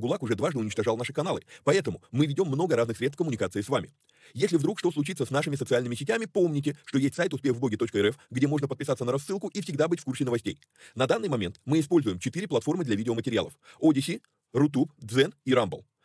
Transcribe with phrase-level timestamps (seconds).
[0.00, 1.42] Видео-гулаг уже дважды уничтожал наши каналы.
[1.62, 3.90] Поэтому мы ведем много разных средств коммуникации с вами.
[4.32, 8.66] Если вдруг что случится с нашими социальными сетями, помните, что есть сайт успехвбоги.рф, где можно
[8.66, 10.58] подписаться на рассылку и всегда быть в курсе новостей.
[10.94, 13.52] На данный момент мы используем четыре платформы для видеоматериалов.
[13.80, 14.22] Odyssey,
[14.54, 15.84] Rutube, Zen и Rumble.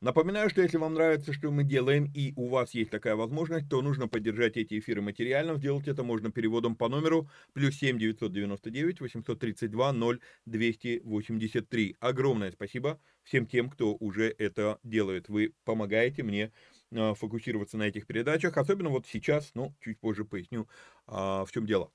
[0.00, 3.82] Напоминаю, что если вам нравится, что мы делаем, и у вас есть такая возможность, то
[3.82, 5.56] нужно поддержать эти эфиры материально.
[5.56, 11.96] Сделать это можно переводом по номеру плюс 7 999 832 0 283.
[12.00, 15.28] Огромное спасибо всем тем, кто уже это делает.
[15.28, 16.52] Вы помогаете мне
[16.94, 20.68] а, фокусироваться на этих передачах, особенно вот сейчас, ну, чуть позже поясню,
[21.06, 21.90] а, в чем дело.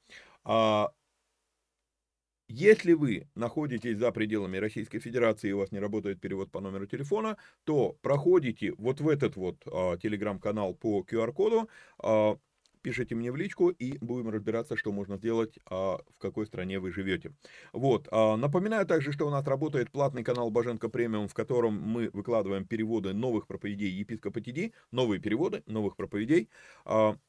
[2.55, 6.85] Если вы находитесь за пределами Российской Федерации и у вас не работает перевод по номеру
[6.85, 12.37] телефона, то проходите вот в этот вот а, телеграм-канал по QR-коду, а,
[12.83, 16.91] пишите мне в личку и будем разбираться, что можно сделать, а, в какой стране вы
[16.91, 17.31] живете.
[17.71, 18.07] Вот.
[18.11, 23.13] Напоминаю также, что у нас работает платный канал Боженко Премиум, в котором мы выкладываем переводы
[23.13, 26.49] новых проповедей епископа ТД, новые переводы новых проповедей.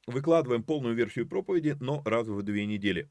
[0.07, 3.09] Выкладываем полную версию проповеди, но раз в две недели.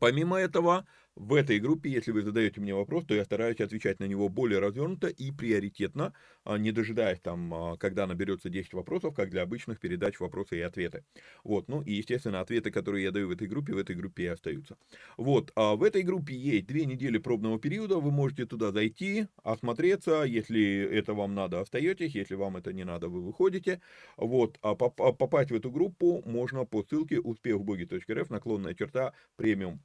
[0.00, 0.86] Помимо этого,
[1.16, 4.58] в этой группе, если вы задаете мне вопрос, то я стараюсь отвечать на него более
[4.58, 6.12] развернуто и приоритетно,
[6.42, 10.60] а, не дожидаясь там, а, когда наберется 10 вопросов, как для обычных передач вопросы и
[10.60, 11.04] ответы.
[11.44, 14.26] Вот, ну и, естественно, ответы, которые я даю в этой группе, в этой группе и
[14.26, 14.76] остаются.
[15.16, 20.24] Вот, а в этой группе есть две недели пробного периода, вы можете туда зайти, осмотреться,
[20.24, 23.80] если это вам надо, остаетесь, если вам это не надо, вы выходите.
[24.16, 29.80] Вот, а попасть в эту группу можно по ссылке успехбоги.рф, наклонная черта, премиум.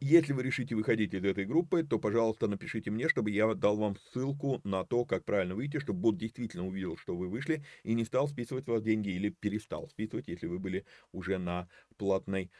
[0.00, 3.76] Если вы решите решите выходить из этой группы, то, пожалуйста, напишите мне, чтобы я дал
[3.76, 7.94] вам ссылку на то, как правильно выйти, чтобы бот действительно увидел, что вы вышли, и
[7.94, 12.50] не стал списывать с вас деньги или перестал списывать, если вы были уже на платной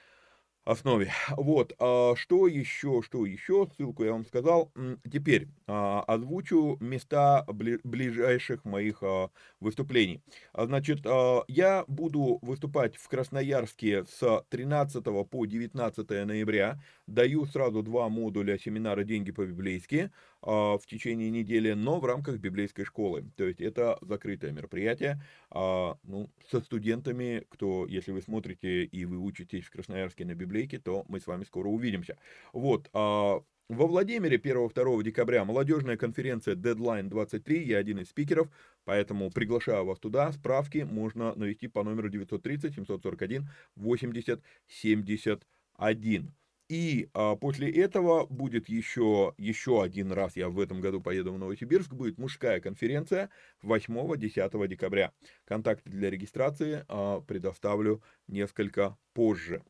[0.69, 1.11] основе.
[1.37, 4.71] Вот, а что еще, что еще, ссылку я вам сказал.
[5.11, 9.31] Теперь а, озвучу места ближайших моих а,
[9.61, 10.23] выступлений.
[10.55, 11.05] Значит,
[11.49, 16.81] я буду выступать в Красноярске с 13 по 19 ноября.
[17.07, 23.25] Даю сразу два модуля семинара «Деньги по-библейски» в течение недели, но в рамках библейской школы.
[23.37, 29.65] То есть это закрытое мероприятие ну, со студентами, кто, если вы смотрите и вы учитесь
[29.65, 32.17] в Красноярске на библейке, то мы с вами скоро увидимся.
[32.53, 38.49] Вот, а, во Владимире 1-2 декабря молодежная конференция Deadline 23, я один из спикеров,
[38.85, 40.33] поэтому приглашаю вас туда.
[40.33, 43.47] Справки можно навести по номеру 930 741
[43.77, 46.33] 80 71.
[46.69, 51.39] И а, после этого будет еще, еще один раз, я в этом году поеду в
[51.39, 53.31] Новосибирск, будет мужская конференция
[53.63, 55.13] 8-10 декабря.
[55.47, 59.63] Контакты для регистрации а, предоставлю несколько позже.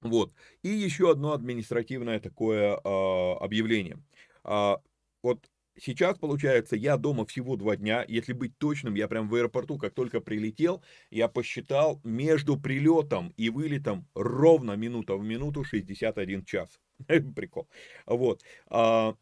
[0.00, 0.32] Вот.
[0.62, 3.98] И еще одно административное такое а, объявление.
[4.42, 4.80] А,
[5.22, 8.04] вот сейчас, получается, я дома всего два дня.
[8.08, 13.50] Если быть точным, я прям в аэропорту, как только прилетел, я посчитал между прилетом и
[13.50, 16.78] вылетом ровно минута в минуту 61 час.
[17.06, 17.68] Прикол.
[18.06, 18.42] Вот.
[18.68, 19.16] А,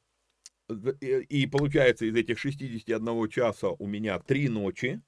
[0.68, 5.00] и получается, из этих 61 часа у меня три ночи.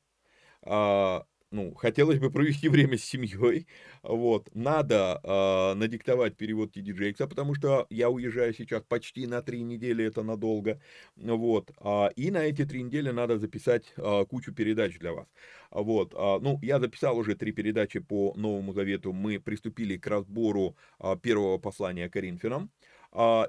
[1.56, 3.66] Ну, хотелось бы провести время с семьей,
[4.02, 9.62] вот, надо э, надиктовать перевод TD Jakes, потому что я уезжаю сейчас почти на три
[9.62, 10.78] недели, это надолго,
[11.16, 15.26] вот, э, и на эти три недели надо записать э, кучу передач для вас,
[15.70, 20.76] вот, э, ну, я записал уже три передачи по Новому Завету, мы приступили к разбору
[21.00, 22.95] э, первого послания Коринфянам, а,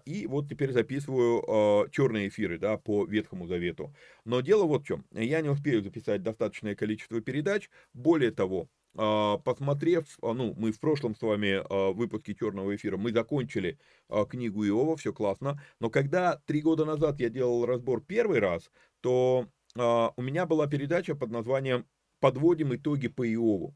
[0.05, 3.93] и вот теперь записываю а, черные эфиры, да, по Ветхому Завету.
[4.23, 5.05] Но дело вот в чем.
[5.11, 7.69] Я не успею записать достаточное количество передач.
[7.93, 11.61] Более того, а, посмотрев, ну, мы в прошлом с вами
[11.93, 13.77] выпуске черного эфира, мы закончили
[14.29, 18.71] книгу Иова, все классно, но когда три года назад я делал разбор первый раз,
[19.01, 21.85] то у меня была передача под названием
[22.19, 23.75] «Подводим итоги по Иову».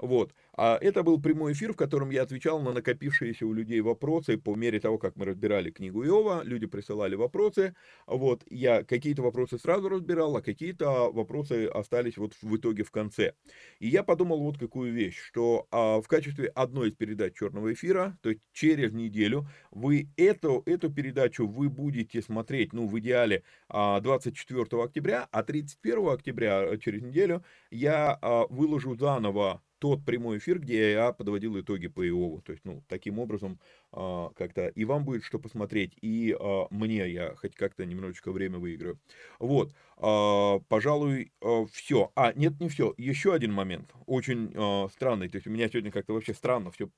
[0.00, 0.32] Вот.
[0.56, 4.54] А это был прямой эфир, в котором я отвечал на накопившиеся у людей вопросы по
[4.54, 6.42] мере того, как мы разбирали книгу Иова.
[6.44, 7.74] Люди присылали вопросы.
[8.06, 8.42] Вот.
[8.50, 13.34] Я какие-то вопросы сразу разбирал, а какие-то вопросы остались вот в итоге в конце.
[13.78, 18.18] И я подумал вот какую вещь, что а, в качестве одной из передач черного эфира,
[18.22, 24.66] то есть через неделю, вы эту, эту передачу вы будете смотреть, ну, в идеале 24
[24.72, 30.60] а, октября, а 31 октября э, через неделю я а, выложу заново тот прямой эфир,
[30.60, 32.42] где я подводил итоги по Иову.
[32.42, 33.58] То есть, ну, таким образом,
[33.92, 38.58] а, как-то и вам будет что посмотреть, и а, мне я хоть как-то немножечко время
[38.58, 39.00] выиграю.
[39.38, 41.32] Вот, а, пожалуй,
[41.72, 42.12] все.
[42.14, 42.94] А, нет, не все.
[42.98, 44.50] Еще один момент, очень
[44.90, 45.28] странный.
[45.28, 46.90] То есть, у меня сегодня как-то вообще странно все,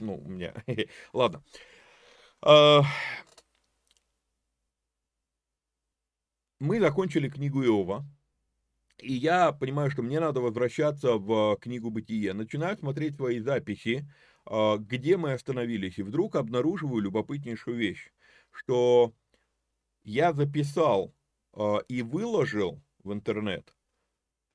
[0.00, 0.52] ну, у меня...
[1.12, 1.42] Ладно.
[6.60, 8.04] Мы закончили книгу Иова.
[8.98, 12.32] И я понимаю, что мне надо возвращаться в книгу «Бытие».
[12.32, 14.08] Начинаю смотреть свои записи,
[14.46, 18.12] а, где мы остановились, и вдруг обнаруживаю любопытнейшую вещь,
[18.50, 19.12] что
[20.04, 21.14] я записал
[21.54, 23.74] а, и выложил в интернет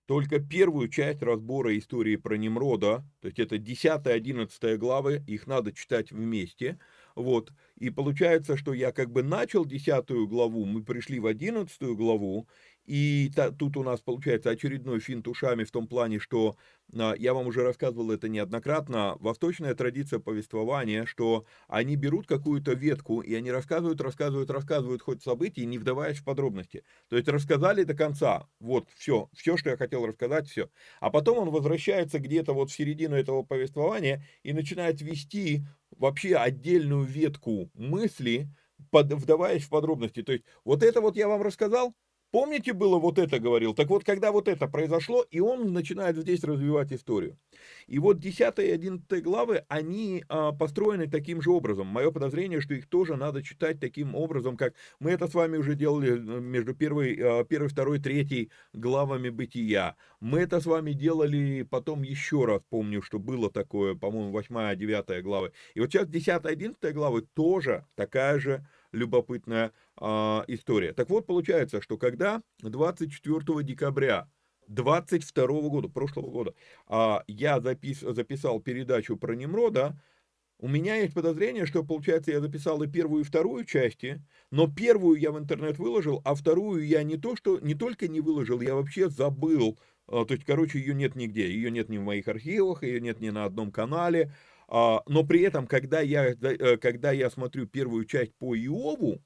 [0.09, 6.11] только первую часть разбора истории про Немрода, то есть это 10-11 главы, их надо читать
[6.11, 6.79] вместе,
[7.13, 12.47] вот, и получается, что я как бы начал 10 главу, мы пришли в 11 главу,
[12.89, 16.57] и та, тут у нас получается очередной финт ушами в том плане, что
[16.97, 23.21] а, я вам уже рассказывал это неоднократно, восточная традиция повествования, что они берут какую-то ветку,
[23.21, 26.83] и они рассказывают, рассказывают, рассказывают хоть события, не вдаваясь в подробности.
[27.09, 30.71] То есть рассказали до конца, вот, все, все, что я хотел рассказать, все.
[30.99, 37.03] А потом он возвращается где-то вот в середину этого повествования и начинает вести вообще отдельную
[37.03, 38.49] ветку мысли,
[38.89, 40.23] под, вдаваясь в подробности.
[40.23, 41.93] То есть вот это вот я вам рассказал,
[42.31, 43.73] Помните, было вот это говорил?
[43.73, 47.39] Так вот, когда вот это произошло, и он начинает здесь развивать историю.
[47.87, 51.87] И вот 10 и 11 главы, они а, построены таким же образом.
[51.87, 55.73] Мое подозрение, что их тоже надо читать таким образом, как мы это с вами уже
[55.73, 59.95] делали э, между первой, а, первой второй, третьей главами бытия.
[60.19, 65.23] Мы это с вами делали потом еще раз, помню, что было такое, по-моему, 8 9
[65.23, 65.51] главы.
[65.73, 70.93] И вот сейчас 10 11 главы тоже такая же любопытная а, история.
[70.93, 74.29] Так вот, получается, что когда 24 декабря
[74.67, 76.53] 22 года, прошлого года,
[76.87, 80.01] а, я запис, записал передачу про Немрода,
[80.61, 85.17] у меня есть подозрение, что, получается, я записал и первую, и вторую части, но первую
[85.19, 88.75] я в интернет выложил, а вторую я не то, что не только не выложил, я
[88.75, 89.79] вообще забыл.
[90.07, 91.49] А, то есть, короче, ее нет нигде.
[91.49, 94.33] Ее нет ни в моих архивах, ее нет ни на одном канале.
[94.67, 99.21] А, но при этом, когда я, э, когда я смотрю первую часть по Иову,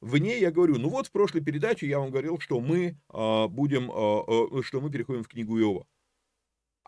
[0.00, 3.48] в ней я говорю, ну вот в прошлой передаче я вам говорил, что мы а,
[3.48, 5.86] будем, а, что мы переходим в книгу Иова.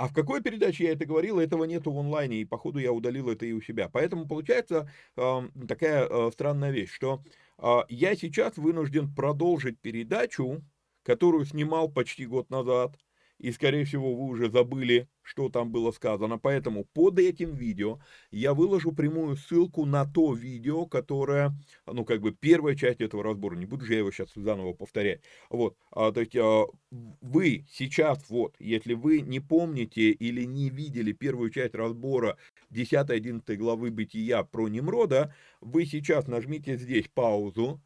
[0.01, 3.29] А в какой передаче я это говорил, этого нету в онлайне, и походу я удалил
[3.29, 3.91] это и у себя.
[3.91, 7.23] Поэтому получается э, такая э, странная вещь, что
[7.59, 10.63] э, я сейчас вынужден продолжить передачу,
[11.03, 12.97] которую снимал почти год назад,
[13.41, 16.39] и, скорее всего, вы уже забыли, что там было сказано.
[16.39, 17.99] Поэтому под этим видео
[18.31, 21.57] я выложу прямую ссылку на то видео, которое,
[21.87, 23.57] ну, как бы первая часть этого разбора.
[23.57, 25.23] Не буду же я его сейчас заново повторять.
[25.49, 31.13] Вот, а, то есть а, вы сейчас, вот, если вы не помните или не видели
[31.13, 32.37] первую часть разбора
[32.71, 37.81] 10-11 главы Бытия про Немрода, вы сейчас нажмите здесь паузу,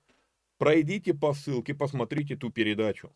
[0.59, 3.13] пройдите по ссылке, посмотрите ту передачу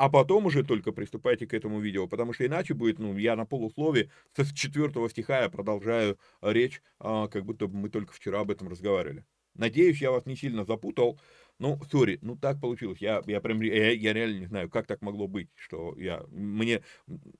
[0.00, 3.44] а потом уже только приступайте к этому видео, потому что иначе будет, ну, я на
[3.44, 8.68] полуслове с четвертого стиха я продолжаю речь, а, как будто мы только вчера об этом
[8.68, 9.26] разговаривали.
[9.54, 11.20] Надеюсь, я вас не сильно запутал.
[11.58, 12.98] Ну, сори, ну так получилось.
[13.02, 16.82] Я, я прям, я, я реально не знаю, как так могло быть, что я, мне,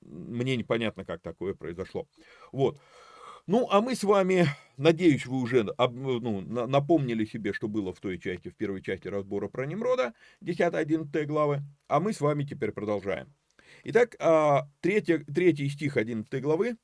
[0.02, 2.08] мне непонятно, как такое произошло.
[2.52, 2.78] Вот.
[3.50, 8.16] Ну, а мы с вами, надеюсь, вы уже ну, напомнили себе, что было в той
[8.16, 13.34] части, в первой части разбора про Немрода, 10-11 главы, а мы с вами теперь продолжаем.
[13.82, 16.76] Итак, а, третий, третий стих 11 главы.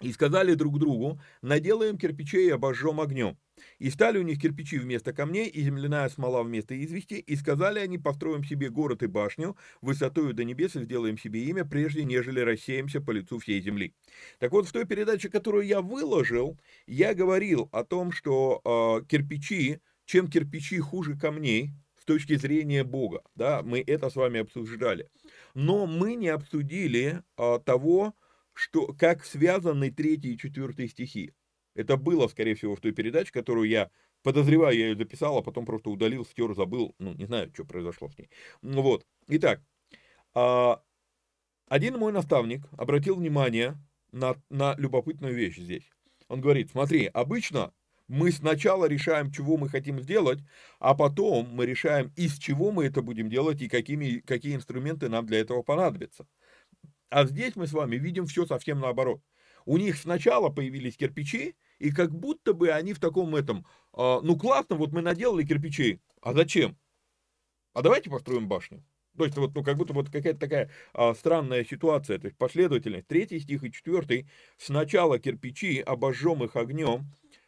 [0.00, 3.36] «И сказали друг другу, наделаем кирпичей и обожжем огнем.
[3.78, 7.98] И стали у них кирпичи вместо камней, и земляная смола вместо извести, и сказали они,
[7.98, 13.00] построим себе город и башню, высотою до небес, и сделаем себе имя, прежде нежели рассеемся
[13.00, 13.94] по лицу всей земли.
[14.38, 19.80] Так вот, в той передаче, которую я выложил, я говорил о том, что э, кирпичи,
[20.04, 21.72] чем кирпичи хуже камней,
[22.04, 25.08] с точки зрения Бога, да, мы это с вами обсуждали.
[25.54, 28.14] Но мы не обсудили а, того,
[28.52, 31.32] что, как связаны третий и четвертый стихи.
[31.74, 33.90] Это было, скорее всего, в той передаче, которую я
[34.22, 36.94] подозреваю, я ее записал, а потом просто удалил, стер, забыл.
[36.98, 38.30] Ну, не знаю, что произошло с ней.
[38.62, 39.06] Ну вот.
[39.28, 39.60] Итак,
[40.34, 40.82] а,
[41.68, 43.76] один мой наставник обратил внимание
[44.12, 45.90] на, на любопытную вещь здесь.
[46.28, 47.72] Он говорит, смотри, обычно
[48.08, 50.40] мы сначала решаем, чего мы хотим сделать,
[50.78, 55.26] а потом мы решаем, из чего мы это будем делать и какими, какие инструменты нам
[55.26, 56.26] для этого понадобятся.
[57.10, 59.20] А здесь мы с вами видим все совсем наоборот.
[59.64, 63.66] У них сначала появились кирпичи, и как будто бы они в таком этом,
[63.96, 66.76] э, ну классно, вот мы наделали кирпичей, а зачем?
[67.72, 68.84] А давайте построим башню.
[69.16, 73.06] То есть вот, ну, как будто вот какая-то такая а, странная ситуация, то есть последовательность.
[73.06, 74.28] Третий стих и четвертый.
[74.56, 77.06] Сначала кирпичи, обожжем их огнем,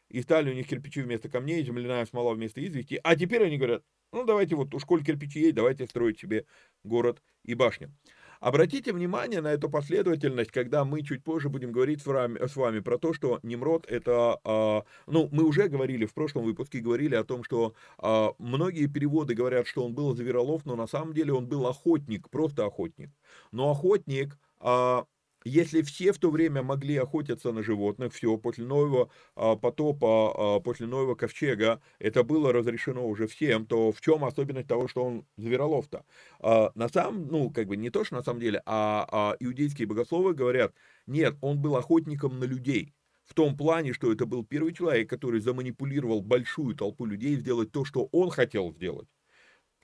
[0.09, 3.00] и стали у них кирпичи вместо камней, земляная смола вместо извести.
[3.02, 6.47] А теперь они говорят, ну, давайте вот, у школы кирпичи есть, давайте строить себе
[6.85, 7.92] город и башню.
[8.40, 13.12] Обратите внимание на эту последовательность, когда мы чуть позже будем говорить с вами, про то,
[13.12, 17.75] что Немрод это, э, ну, мы уже говорили в прошлом выпуске, говорили о том, что
[18.02, 22.28] э, многие переводы говорят, что он был зверолов, но на самом деле он был охотник,
[22.31, 23.11] просто охотник.
[23.52, 25.02] Но охотник, э,
[25.49, 30.61] если все в то время могли охотиться на животных, все, после нового а, потопа, а,
[30.61, 35.26] после нового ковчега, это было разрешено уже всем, то в чем особенность того, что он
[35.37, 36.05] зверолов-то?
[36.41, 40.35] А, на самом, ну, как бы не то, что на самом деле, а, иудейские богословы
[40.35, 40.75] говорят,
[41.07, 42.95] нет, он был охотником на людей.
[43.25, 47.85] В том плане, что это был первый человек, который заманипулировал большую толпу людей сделать то,
[47.85, 49.09] что он хотел сделать.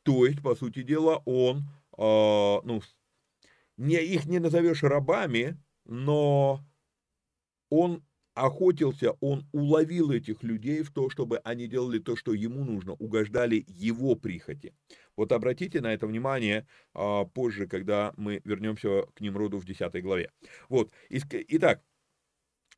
[0.04, 2.81] То есть, по сути дела, он, э, ну,
[3.82, 6.60] не, их не назовешь рабами, но
[7.68, 12.92] он охотился, он уловил этих людей в то, чтобы они делали то, что ему нужно,
[12.94, 14.74] угождали его прихоти.
[15.16, 20.30] Вот обратите на это внимание а, позже, когда мы вернемся к Немроду в 10 главе.
[20.68, 21.82] Вот, итак,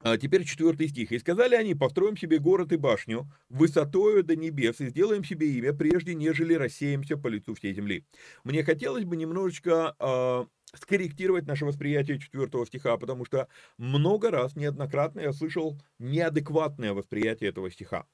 [0.00, 1.12] а теперь четвертый стих.
[1.12, 5.73] «И сказали они, построим себе город и башню, высотою до небес, и сделаем себе имя,
[5.73, 8.04] прежде нежели рассеемся по лицу всей земли».
[8.42, 10.44] Мне хотелось бы немножечко э,
[10.76, 17.71] скорректировать наше восприятие четвертого стиха, потому что много раз, неоднократно я слышал неадекватное восприятие этого
[17.71, 18.07] стиха.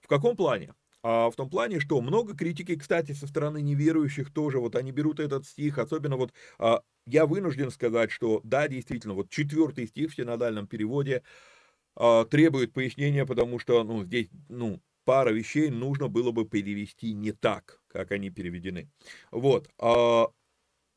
[0.00, 0.74] В каком плане?
[1.02, 5.20] А в том плане, что много критики, кстати, со стороны неверующих тоже, вот они берут
[5.20, 10.16] этот стих, особенно вот а, я вынужден сказать, что да, действительно, вот четвертый стих в
[10.16, 11.22] синодальном переводе
[11.94, 17.32] а, требует пояснения, потому что, ну, здесь, ну, пара вещей нужно было бы перевести не
[17.32, 18.88] так, как они переведены.
[19.30, 19.68] Вот.
[19.78, 20.28] А,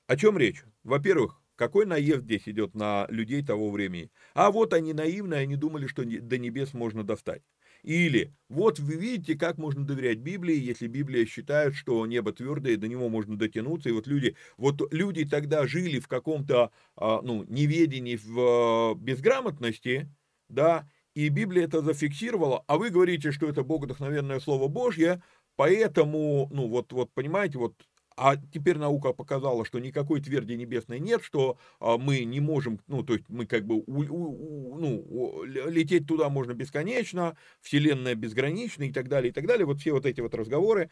[0.07, 0.63] о чем речь?
[0.83, 4.11] Во-первых, какой наезд здесь идет на людей того времени?
[4.33, 7.41] А вот они наивные, они думали, что до небес можно достать.
[7.83, 12.87] Или вот вы видите, как можно доверять Библии, если Библия считает, что небо твердое, до
[12.87, 13.89] него можно дотянуться.
[13.89, 20.09] И вот люди, вот люди тогда жили в каком-то, а, ну, неведении, в а, безграмотности,
[20.49, 25.21] да, и Библия это зафиксировала, а вы говорите, что это богодохновенное Слово Божье,
[25.55, 27.73] поэтому, ну вот, вот понимаете, вот
[28.17, 33.03] а теперь наука показала, что никакой тверди небесной нет, что а, мы не можем, ну,
[33.03, 38.91] то есть мы как бы, у, у, ну, лететь туда можно бесконечно, Вселенная безгранична и
[38.91, 39.67] так далее, и так далее.
[39.67, 40.89] Вот все вот эти вот разговоры.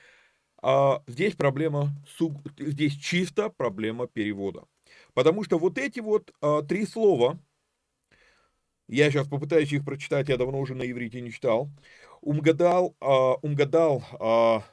[0.62, 1.90] А, здесь проблема,
[2.60, 4.66] здесь чисто проблема перевода.
[5.16, 7.40] Потому что вот эти вот а, три слова,
[8.88, 11.72] я сейчас попытаюсь их прочитать, я давно уже на иврите не читал.
[12.22, 14.64] Умгадал, а, умгадал а,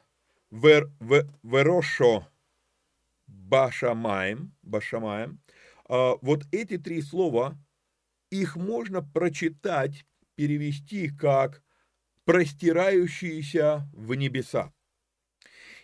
[0.50, 2.26] вер, вер, верошо
[3.52, 5.38] Башамаем, Башамаем,
[5.86, 7.58] а, вот эти три слова,
[8.30, 10.06] их можно прочитать,
[10.36, 11.62] перевести как
[12.24, 14.72] простирающиеся в небеса.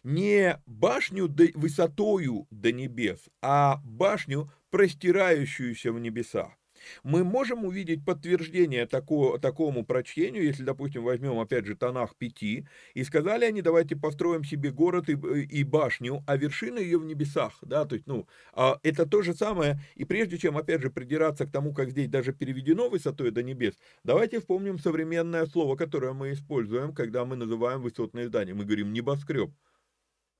[0.03, 6.58] Не башню высотою до небес, а башню, простирающуюся в небеса
[7.03, 13.05] мы можем увидеть подтверждение такого, такому прочтению, если, допустим, возьмем, опять же, тонах пяти, и
[13.05, 17.85] сказали они, давайте построим себе город и, и башню, а вершина ее в небесах, да,
[17.85, 21.51] то есть, ну, а это то же самое, и прежде чем, опять же, придираться к
[21.51, 26.95] тому, как здесь даже переведено высотой до небес, давайте вспомним современное слово, которое мы используем,
[26.95, 29.51] когда мы называем высотное здание, мы говорим небоскреб.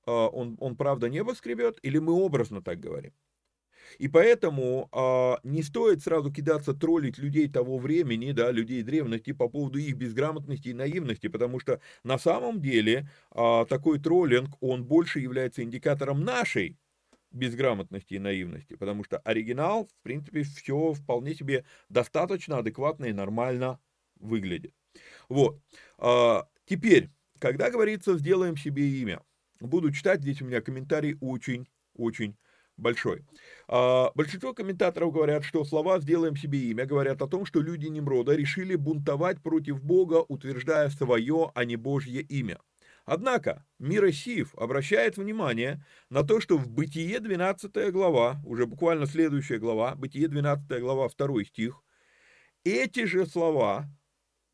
[0.05, 3.13] А он, он правда небо скребет, или мы образно так говорим?
[3.97, 9.49] И поэтому а, не стоит сразу кидаться троллить людей того времени, да, людей древности по
[9.49, 15.19] поводу их безграмотности и наивности, потому что на самом деле а, такой троллинг, он больше
[15.19, 16.77] является индикатором нашей
[17.31, 23.79] безграмотности и наивности, потому что оригинал, в принципе, все вполне себе достаточно адекватно и нормально
[24.19, 24.73] выглядит.
[25.27, 25.59] Вот.
[25.97, 29.21] А, теперь, когда говорится «сделаем себе имя»,
[29.59, 32.35] буду читать, здесь у меня комментарий очень-очень
[32.79, 33.23] большой.
[33.67, 38.35] А, большинство комментаторов говорят, что слова «сделаем себе имя» говорят о том, что люди Немрода
[38.35, 42.59] решили бунтовать против Бога, утверждая свое, а не Божье имя.
[43.05, 49.95] Однако Миросив обращает внимание на то, что в Бытие 12 глава, уже буквально следующая глава,
[49.95, 51.83] Бытие 12 глава, 2 стих,
[52.63, 53.89] эти же слова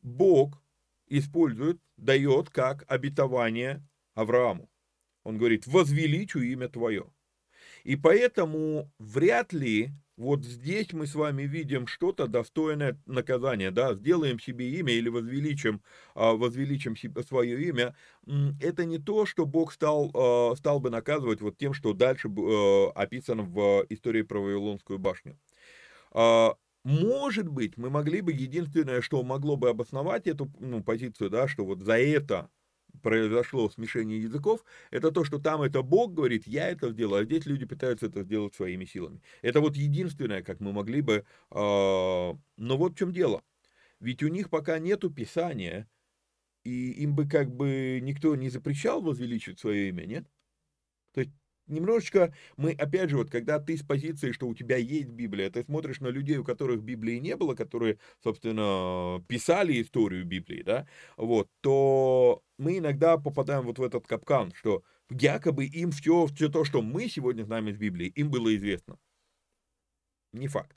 [0.00, 0.62] Бог
[1.08, 4.70] использует, дает как обетование Аврааму.
[5.22, 7.12] Он говорит, возвеличу имя твое.
[7.86, 14.40] И поэтому вряд ли вот здесь мы с вами видим что-то достойное наказания, да, сделаем
[14.40, 15.82] себе имя или возвеличим,
[16.16, 17.94] а, возвеличим себе свое имя,
[18.60, 22.86] это не то, что Бог стал, а, стал бы наказывать вот тем, что дальше э,
[22.96, 25.38] описано в истории про Вавилонскую башню.
[26.10, 31.46] А, может быть, мы могли бы, единственное, что могло бы обосновать эту ну, позицию, да,
[31.46, 32.50] что вот за это
[33.06, 37.46] произошло смешение языков, это то, что там это Бог говорит, я это сделал, а здесь
[37.46, 39.22] люди пытаются это сделать своими силами.
[39.42, 41.24] Это вот единственное, как мы могли бы...
[41.52, 43.44] Э, но вот в чем дело.
[44.00, 45.88] Ведь у них пока нету Писания,
[46.64, 50.26] и им бы как бы никто не запрещал возвеличивать свое имя, нет?
[51.14, 51.30] То есть
[51.66, 55.62] немножечко мы, опять же, вот когда ты с позиции, что у тебя есть Библия, ты
[55.62, 61.48] смотришь на людей, у которых Библии не было, которые, собственно, писали историю Библии, да, вот,
[61.60, 66.82] то мы иногда попадаем вот в этот капкан, что якобы им все, все то, что
[66.82, 68.98] мы сегодня знаем из Библии, им было известно.
[70.32, 70.76] Не факт.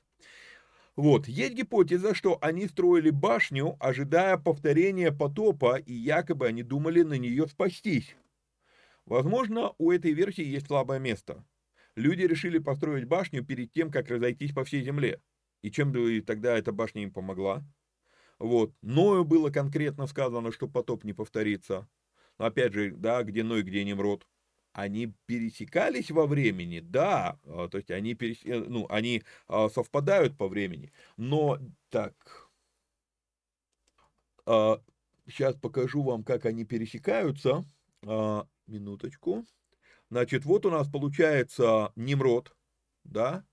[0.96, 7.14] Вот, есть гипотеза, что они строили башню, ожидая повторения потопа, и якобы они думали на
[7.14, 8.16] нее спастись.
[9.10, 11.44] Возможно, у этой версии есть слабое место.
[11.96, 15.20] Люди решили построить башню перед тем, как разойтись по всей земле.
[15.64, 17.66] И чем бы тогда эта башня им помогла?
[18.38, 18.72] Вот.
[18.84, 21.90] Ною было конкретно сказано, что потоп не повторится.
[22.38, 24.28] Но опять же, да, где Ной, где Немрод.
[24.74, 28.38] Они пересекались во времени, да, а, то есть они, перес...
[28.46, 31.58] Э, ну, они а, совпадают по времени, но
[31.90, 32.14] так,
[35.26, 37.66] сейчас а, покажу вам, как они пересекаются,
[38.70, 39.46] минуточку,
[40.10, 42.56] значит, вот у нас получается Немрод,
[43.04, 43.46] да,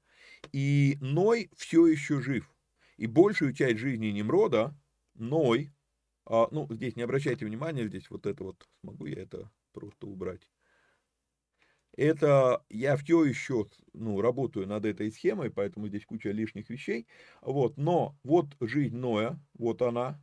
[0.53, 2.49] и Ной все еще жив,
[2.97, 4.79] и большую часть жизни Немрода
[5.15, 5.73] Ной,
[6.25, 10.49] а, ну, здесь не обращайте внимания, здесь вот это вот, смогу я это просто убрать.
[11.97, 17.07] Это я все еще, ну, работаю над этой схемой, поэтому здесь куча лишних вещей.
[17.41, 20.23] Вот, но вот жизнь Ноя, вот она,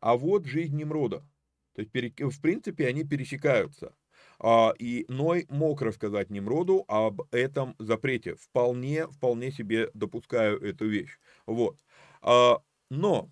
[0.00, 1.26] а вот жизнь Немрода.
[1.74, 3.94] То есть, в принципе, они пересекаются.
[4.38, 8.34] А, и Ной мог рассказать Немроду об этом запрете.
[8.36, 11.18] Вполне, вполне себе допускаю эту вещь.
[11.46, 11.78] Вот.
[12.22, 13.30] А, но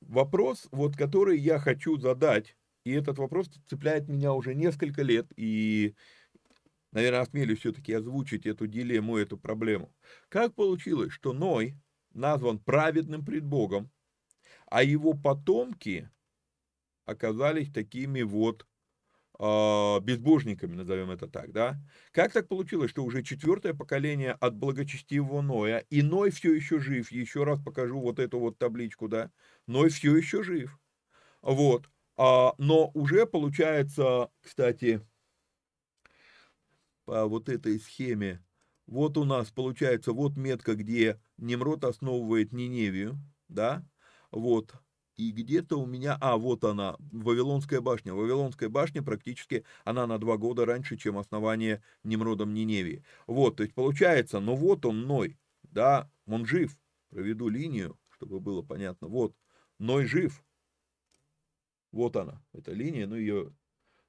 [0.00, 5.94] вопрос, вот, который я хочу задать, и этот вопрос цепляет меня уже несколько лет, и,
[6.92, 9.92] наверное, осмелюсь все-таки озвучить эту дилемму, эту проблему.
[10.28, 11.74] Как получилось, что Ной
[12.12, 13.90] назван праведным пред Богом,
[14.66, 16.10] а его потомки
[17.06, 18.66] оказались такими вот
[19.38, 21.80] э, безбожниками, назовем это так, да?
[22.12, 27.10] Как так получилось, что уже четвертое поколение от благочестивого Ноя, и Ной все еще жив,
[27.12, 29.30] еще раз покажу вот эту вот табличку, да?
[29.66, 30.78] Ной все еще жив,
[31.42, 35.00] вот, а, но уже получается, кстати,
[37.04, 38.44] по вот этой схеме,
[38.86, 43.86] вот у нас получается вот метка, где Немрод основывает Ниневию, да,
[44.30, 44.74] вот,
[45.16, 48.14] и где-то у меня, а, вот она, Вавилонская башня.
[48.14, 53.04] Вавилонская башня практически, она на два года раньше, чем основание Немродом Ниневии.
[53.26, 56.76] Вот, то есть получается, ну вот он, Ной, да, он жив.
[57.10, 59.06] Проведу линию, чтобы было понятно.
[59.06, 59.36] Вот,
[59.78, 60.42] Ной жив.
[61.92, 63.52] Вот она, эта линия, ну ее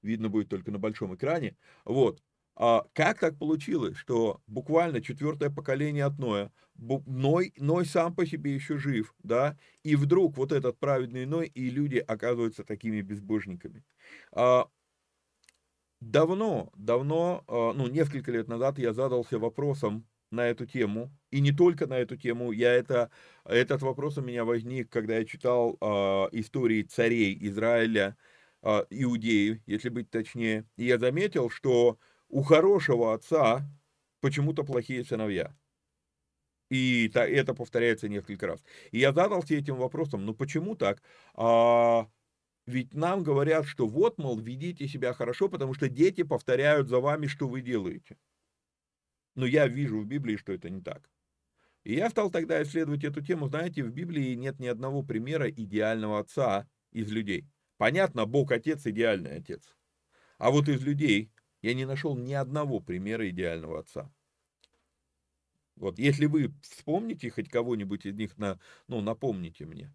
[0.01, 1.55] видно будет только на большом экране.
[1.83, 2.23] Вот,
[2.55, 8.53] а как так получилось, что буквально четвертое поколение от Ноя, Ной, Ной сам по себе
[8.53, 13.83] еще жив, да, и вдруг вот этот праведный Ной и люди оказываются такими безбожниками.
[14.31, 14.67] А,
[15.99, 21.51] давно, давно, а, ну, несколько лет назад я задался вопросом на эту тему, и не
[21.51, 23.11] только на эту тему, я это,
[23.45, 28.17] этот вопрос у меня возник, когда я читал а, истории царей Израиля,
[28.61, 31.99] а, Иудеи, если быть точнее, и я заметил, что
[32.35, 33.65] у хорошего отца
[34.19, 35.55] почему-то плохие сыновья.
[36.69, 38.61] И это повторяется несколько раз.
[38.91, 41.01] И я задался этим вопросом, ну почему так?
[41.35, 42.09] А,
[42.67, 47.27] ведь нам говорят, что вот, мол, ведите себя хорошо, потому что дети повторяют за вами,
[47.27, 48.17] что вы делаете.
[49.35, 51.09] Но я вижу в Библии, что это не так.
[51.85, 53.47] И я стал тогда исследовать эту тему.
[53.47, 57.47] Знаете, в Библии нет ни одного примера идеального отца из людей.
[57.77, 59.73] Понятно, Бог Отец идеальный отец.
[60.37, 61.31] А вот из людей
[61.65, 64.13] я не нашел ни одного примера идеального отца.
[65.75, 69.91] Вот, если вы вспомните хоть кого-нибудь из них, на, ну, напомните мне,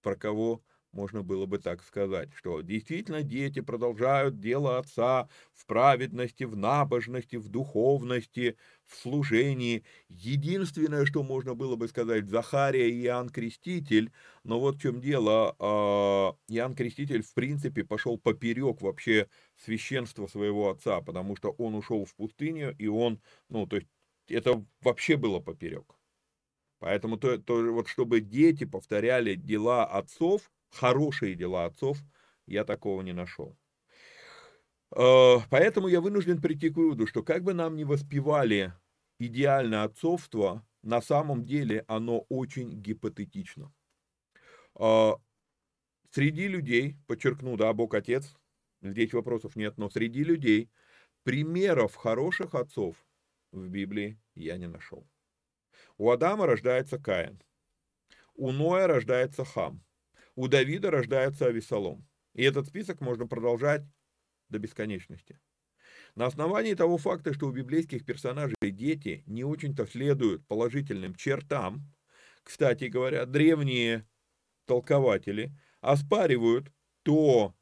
[0.00, 6.44] про кого можно было бы так сказать, что действительно дети продолжают дело отца в праведности,
[6.44, 9.84] в набожности, в духовности, в служении.
[10.08, 14.12] Единственное, что можно было бы сказать, Захария и Иоанн Креститель,
[14.44, 20.70] но вот в чем дело, а, Иоанн Креститель в принципе пошел поперек вообще священства своего
[20.70, 23.88] отца, потому что он ушел в пустыню, и он, ну, то есть
[24.28, 25.96] это вообще было поперек.
[26.78, 31.98] Поэтому то, то вот чтобы дети повторяли дела отцов, хорошие дела отцов,
[32.46, 33.56] я такого не нашел.
[34.94, 38.72] Э, поэтому я вынужден прийти к выводу, что как бы нам ни воспевали
[39.18, 43.72] идеальное отцовство, на самом деле оно очень гипотетично.
[44.78, 45.12] Э,
[46.10, 48.34] среди людей, подчеркну, да, Бог Отец,
[48.82, 50.70] здесь вопросов нет, но среди людей
[51.24, 52.96] примеров хороших отцов
[53.52, 55.06] в Библии я не нашел.
[55.98, 57.42] У Адама рождается Каин,
[58.34, 59.82] у Ноя рождается Хам,
[60.36, 62.06] у Давида рождается Авесолом.
[62.34, 63.82] И этот список можно продолжать
[64.48, 65.40] до бесконечности.
[66.14, 71.92] На основании того факта, что у библейских персонажей дети не очень-то следуют положительным чертам,
[72.42, 74.06] кстати говоря, древние
[74.66, 76.72] толкователи оспаривают
[77.02, 77.54] то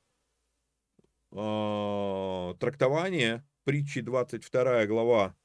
[1.32, 5.36] э, трактование притчи 22 глава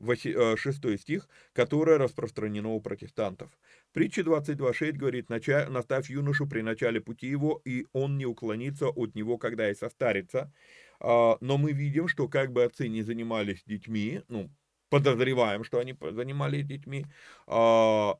[0.00, 3.50] 6 э, стих, которое распространено у протестантов.
[3.92, 9.38] Притча 22.6 говорит, наставь юношу при начале пути его, и он не уклонится от него,
[9.38, 10.52] когда и состарится.
[11.00, 14.50] А, но мы видим, что как бы отцы не занимались детьми, ну,
[14.88, 17.06] подозреваем, что они занимались детьми,
[17.46, 18.18] а,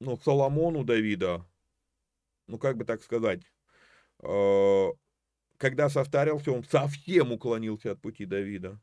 [0.00, 1.46] ну, Соломону Давида,
[2.46, 3.42] ну, как бы так сказать,
[4.20, 4.90] а,
[5.56, 8.80] когда состарился, он совсем уклонился от пути Давида.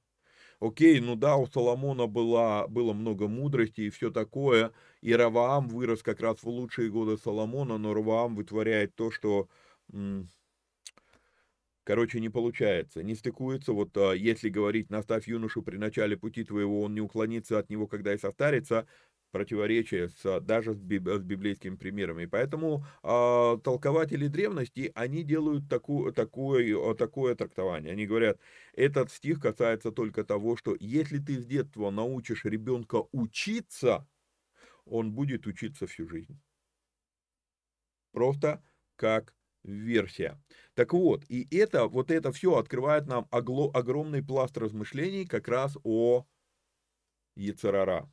[0.60, 6.02] Окей, ну да, у Соломона была, было много мудрости и все такое, и Раваам вырос
[6.02, 9.50] как раз в лучшие годы Соломона, но Раваам вытворяет то, что,
[11.84, 13.74] короче, не получается, не стыкуется.
[13.74, 17.88] Вот а, если говорить, наставь юношу при начале пути твоего, он не уклонится от него,
[17.88, 18.88] когда и состарится,
[19.36, 22.26] противоречие с, даже с, биб, с библейскими примерами.
[22.26, 27.92] Поэтому э, толкователи древности, они делают такую, такое, такое трактование.
[27.92, 28.40] Они говорят,
[28.72, 34.08] этот стих касается только того, что если ты с детства научишь ребенка учиться,
[34.86, 36.40] он будет учиться всю жизнь.
[38.14, 38.64] Просто
[38.96, 40.42] как версия.
[40.76, 45.78] Так вот, и это, вот это все открывает нам огло, огромный пласт размышлений как раз
[45.84, 46.26] о
[47.36, 48.10] Ецарара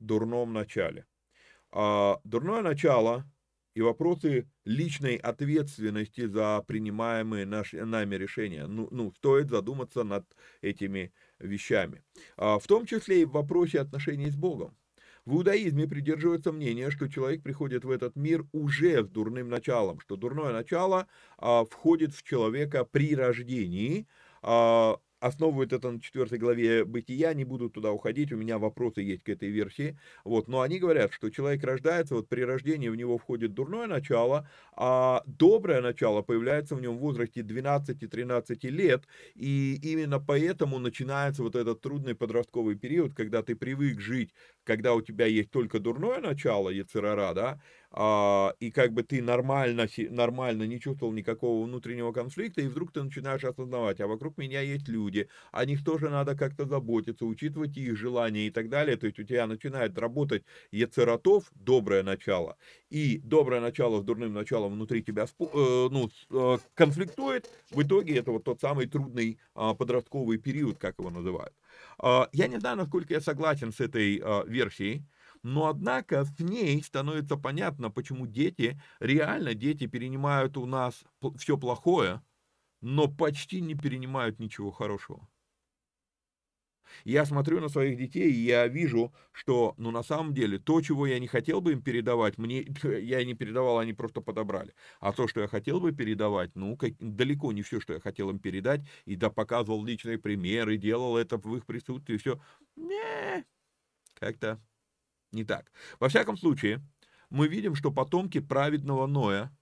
[0.00, 1.06] дурном начале.
[1.72, 3.24] А дурное начало
[3.74, 8.66] и вопросы личной ответственности за принимаемые наши, нами решения.
[8.66, 10.26] Ну, ну, стоит задуматься над
[10.60, 12.02] этими вещами.
[12.36, 14.76] А в том числе и в вопросе отношений с Богом.
[15.26, 20.16] В иудаизме придерживается мнение, что человек приходит в этот мир уже с дурным началом, что
[20.16, 21.06] дурное начало
[21.38, 24.08] а, входит в человека при рождении,
[24.42, 29.22] а, основывают это на 4 главе Бытия, не буду туда уходить, у меня вопросы есть
[29.22, 33.18] к этой версии, вот, но они говорят, что человек рождается, вот при рождении в него
[33.18, 40.20] входит дурное начало, а доброе начало появляется в нем в возрасте 12-13 лет, и именно
[40.20, 44.32] поэтому начинается вот этот трудный подростковый период, когда ты привык жить,
[44.64, 47.60] когда у тебя есть только дурное начало, Ецерара, да,
[47.92, 53.02] а, и как бы ты нормально, нормально не чувствовал никакого внутреннего конфликта, и вдруг ты
[53.02, 57.96] начинаешь осознавать, а вокруг меня есть люди, о них тоже надо как-то заботиться, учитывать их
[57.96, 62.56] желания и так далее, то есть у тебя начинает работать Ецератов, доброе начало,
[62.90, 68.30] и доброе начало с дурным началом внутри тебя э, ну, э, конфликтует, в итоге это
[68.30, 71.54] вот тот самый трудный э, подростковый период, как его называют.
[72.02, 75.06] Э, я не знаю, насколько я согласен с этой э, версией,
[75.42, 81.04] но однако в ней становится понятно, почему дети, реально дети перенимают у нас
[81.38, 82.22] все плохое,
[82.82, 85.28] но почти не перенимают ничего хорошего.
[87.04, 91.06] Я смотрю на своих детей, и я вижу, что, ну, на самом деле, то, чего
[91.06, 94.74] я не хотел бы им передавать, мне, я не передавал, они просто подобрали.
[95.00, 98.30] А то, что я хотел бы передавать, ну, как, далеко не все, что я хотел
[98.30, 102.40] им передать, и да, показывал личные примеры, делал это в их присутствии, все.
[102.76, 103.44] Не,
[104.14, 104.60] как-то
[105.32, 105.70] не так.
[105.98, 106.80] Во всяком случае,
[107.30, 109.56] мы видим, что потомки праведного Ноя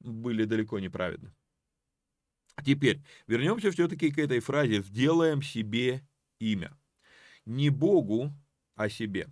[0.00, 1.32] были далеко не праведны.
[2.64, 6.06] Теперь вернемся все-таки к этой фразе «сделаем себе
[6.52, 6.76] имя».
[7.46, 8.32] Не Богу,
[8.76, 9.28] а себе.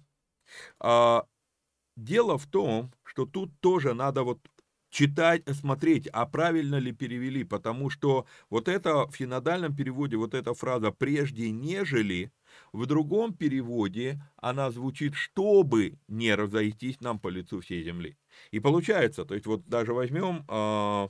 [0.80, 1.24] А,
[1.96, 4.40] дело в том, что тут тоже надо вот
[4.90, 10.54] читать, смотреть, а правильно ли перевели, потому что вот это в синодальном переводе, вот эта
[10.54, 12.32] фраза «прежде нежели»,
[12.72, 18.18] в другом переводе она звучит «чтобы не разойтись нам по лицу всей земли».
[18.50, 21.08] И получается, то есть вот даже возьмем а,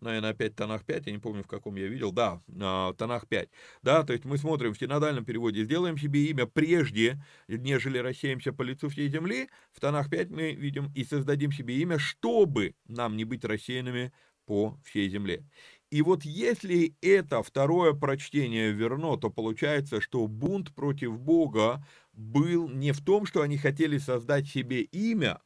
[0.00, 3.48] наверное, опять тонах 5, я не помню, в каком я видел, да, э, тонах 5,
[3.82, 8.62] да, то есть мы смотрим в синодальном переводе, сделаем себе имя прежде, нежели рассеемся по
[8.62, 13.24] лицу всей земли, в тонах 5 мы видим и создадим себе имя, чтобы нам не
[13.24, 14.12] быть рассеянными
[14.46, 15.44] по всей земле.
[15.90, 22.92] И вот если это второе прочтение верно, то получается, что бунт против Бога был не
[22.92, 25.40] в том, что они хотели создать себе имя,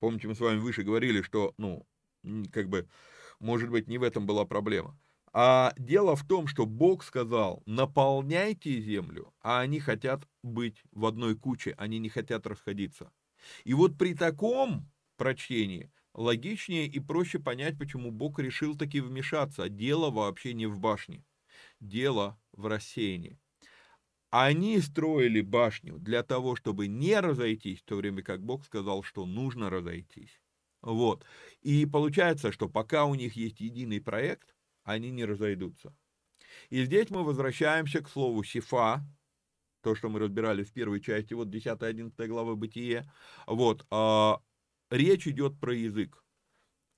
[0.00, 1.86] помните, мы с вами выше говорили, что, ну,
[2.52, 2.88] как бы,
[3.42, 4.98] может быть, не в этом была проблема.
[5.34, 11.36] А дело в том, что Бог сказал, наполняйте землю, а они хотят быть в одной
[11.36, 13.10] куче, они не хотят расходиться.
[13.64, 19.68] И вот при таком прочтении логичнее и проще понять, почему Бог решил таки вмешаться.
[19.68, 21.24] Дело вообще не в башне,
[21.80, 23.38] дело в рассеянии.
[24.30, 29.26] Они строили башню для того, чтобы не разойтись, в то время как Бог сказал, что
[29.26, 30.41] нужно разойтись.
[30.82, 31.24] Вот.
[31.62, 35.94] И получается, что пока у них есть единый проект, они не разойдутся.
[36.70, 39.04] И здесь мы возвращаемся к слову «сифа»,
[39.82, 43.10] то, что мы разбирали в первой части, вот 10-11 главы Бытие.
[43.46, 44.40] Вот, а,
[44.90, 46.22] речь идет про язык.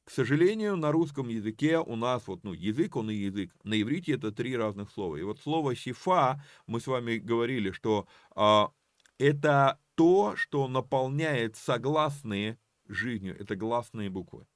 [0.05, 3.55] К сожалению, на русском языке у нас вот, ну, язык, он и язык.
[3.63, 5.17] На иврите это три разных слова.
[5.17, 8.71] И вот слово «сифа», мы с вами говорили, что а,
[9.19, 14.47] это то, что наполняет согласные жизнью, это гласные буквы.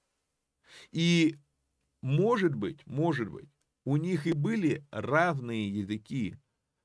[0.93, 1.37] И
[2.03, 3.49] может быть, может быть,
[3.85, 6.37] у них и были разные языки,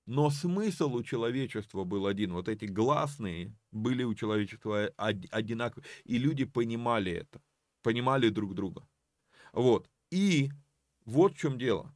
[0.06, 2.34] но смысл у человечества был один.
[2.34, 7.41] Вот эти гласные были у человечества одинаковые, и люди понимали это,
[7.82, 8.88] понимали друг друга.
[9.53, 9.89] Вот.
[10.12, 10.51] И
[11.06, 11.95] вот в чем дело.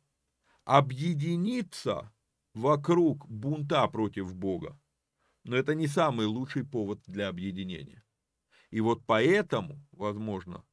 [0.66, 2.12] Объединиться
[2.54, 4.78] вокруг бунта против Бога,
[5.46, 8.04] но это не самый лучший повод для объединения.
[8.72, 10.64] И вот поэтому, возможно,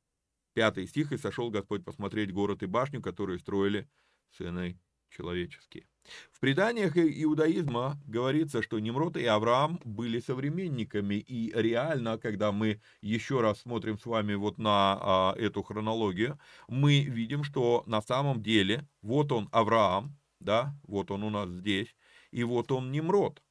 [0.55, 3.89] пятый стих, «И сошел Господь посмотреть город и башню, которые строили
[4.31, 4.79] сыны
[5.11, 5.87] человеческие».
[6.31, 13.41] В преданиях иудаизма говорится, что Немрод и Авраам были современниками, и реально, когда мы еще
[13.41, 18.87] раз смотрим с вами вот на а, эту хронологию, мы видим, что на самом деле
[19.01, 21.97] вот он Авраам, да, вот он у нас здесь,
[22.31, 23.43] и вот он Немрод.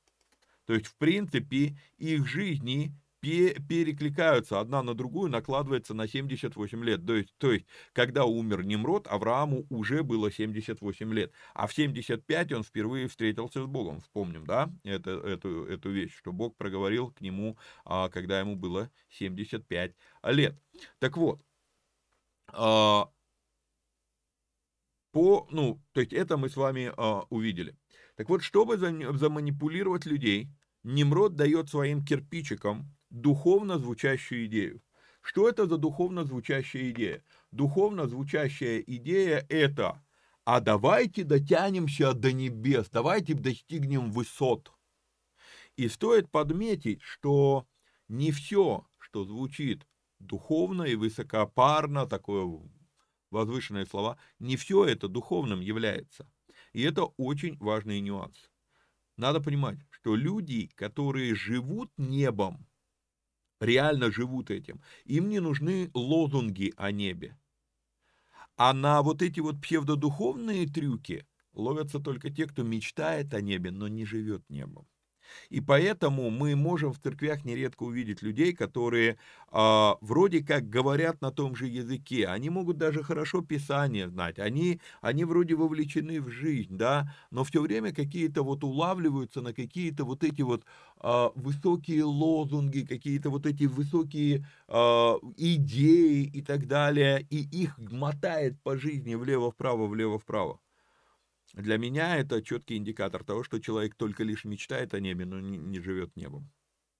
[0.66, 7.06] То есть, в принципе, их жизни перекликаются одна на другую, накладывается на 78 лет.
[7.06, 11.32] То есть, то есть, когда умер Немрод, Аврааму уже было 78 лет.
[11.54, 14.02] А в 75 он впервые встретился с Богом.
[14.02, 18.92] Вспомним, да, это, эту, эту вещь, что Бог проговорил к нему, а, когда ему было
[19.10, 20.60] 75 лет.
[21.00, 21.42] Так вот,
[22.52, 23.10] а,
[25.12, 27.78] по, ну, то есть это мы с вами а, увидели.
[28.18, 30.50] Так вот, чтобы заманипулировать людей,
[30.84, 34.82] Немрод дает своим кирпичикам духовно звучащую идею.
[35.21, 37.23] Что это за духовно звучащая идея?
[37.52, 40.04] Духовно звучащая идея– это
[40.43, 44.73] «а давайте дотянемся до небес, давайте достигнем высот».
[45.78, 47.65] И стоит подметить, что
[48.10, 49.88] не все, что звучит
[50.19, 52.62] духовно и высокопарно, такое
[53.32, 56.30] возвышенные слова, не все это духовным является.
[56.73, 58.49] И это очень важный нюанс.
[59.15, 62.67] Надо понимать, что люди, которые живут небом,
[63.63, 67.38] реально живут этим, им не нужны лозунги о небе.
[68.58, 73.88] А на вот эти вот псевдодуховные трюки ловятся только те, кто мечтает о небе, но
[73.88, 74.88] не живет небом.
[75.50, 79.17] И поэтому мы можем в церквях нередко увидеть людей, которые
[79.52, 84.80] э, вроде как говорят на том же языке, они могут даже хорошо Писание знать, они,
[85.02, 90.24] они вроде вовлечены в жизнь, да, но все время какие-то вот улавливаются на какие-то вот
[90.24, 90.63] эти вот
[91.02, 98.62] э, высокие лозунги, какие-то вот эти высокие э, идеи и так далее, и их мотает
[98.63, 100.60] по жизни влево-вправо, влево-вправо.
[101.54, 105.58] Для меня это четкий индикатор того, что человек только лишь мечтает о небе, но не,
[105.58, 106.52] не живет небом.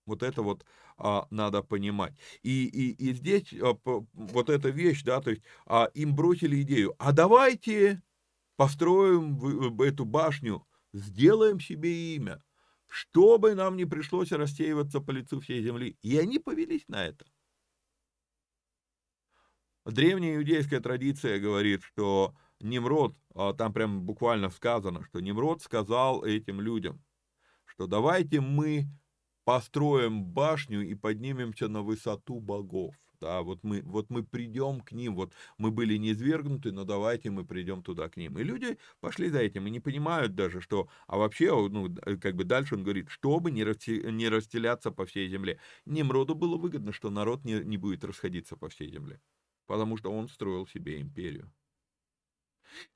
[0.06, 0.66] Вот это вот
[0.98, 2.14] а, надо понимать.
[2.44, 6.62] И, и, и здесь а, по, вот эта вещь, да, то есть а, им бросили
[6.62, 8.02] идею, а давайте
[8.56, 12.44] построим в, в эту башню, сделаем себе имя,
[12.88, 15.98] чтобы нам не пришлось рассеиваться по лицу всей земли.
[16.04, 17.26] И они повелись на это.
[19.86, 26.62] Древняя иудейская традиция говорит, что Немрод, а, там прям буквально сказано, что Немрод сказал этим
[26.62, 27.04] людям,
[27.66, 28.88] что давайте мы
[29.46, 32.96] построим башню и поднимемся на высоту богов.
[33.20, 37.46] Да, вот мы, вот мы придем к ним, вот мы были низвергнуты, но давайте мы
[37.46, 38.38] придем туда к ним.
[38.38, 42.44] И люди пошли за этим и не понимают даже, что, а вообще, ну, как бы
[42.44, 45.58] дальше он говорит, чтобы не, расти, не расстеляться по всей земле.
[45.86, 49.22] Немроду было выгодно, что народ не, не будет расходиться по всей земле,
[49.68, 51.50] потому что он строил себе империю.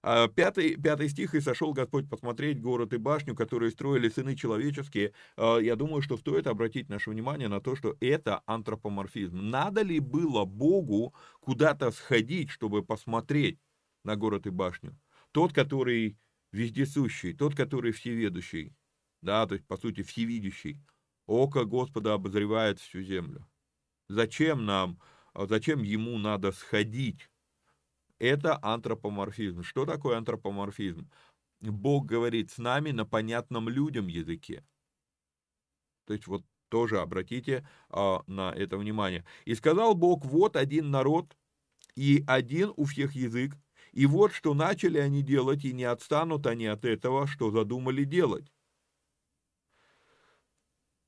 [0.02, 5.14] А, пятый, пятый стих, «И сошел Господь посмотреть город и башню, которые строили сыны человеческие».
[5.36, 9.38] А, я думаю, что стоит обратить наше внимание на то, что это антропоморфизм.
[9.50, 13.60] Надо ли было Богу куда-то сходить, чтобы посмотреть
[14.04, 14.98] на город и башню?
[15.32, 16.18] Тот, который
[16.52, 18.74] вездесущий, тот, который всеведущий,
[19.22, 20.82] да, то есть, по сути, всевидящий.
[21.26, 23.46] Око Господа обозревает всю землю.
[24.08, 25.00] Зачем нам,
[25.34, 27.30] а зачем ему надо сходить
[28.20, 29.64] это антропоморфизм.
[29.64, 31.10] Что такое антропоморфизм?
[31.62, 34.64] Бог говорит с нами на понятном людям языке.
[36.06, 39.26] То есть вот тоже обратите а, на это внимание.
[39.46, 41.38] «И сказал Бог, вот один народ,
[41.96, 43.56] и один у всех язык,
[43.94, 48.52] и вот что начали они делать, и не отстанут они от этого, что задумали делать.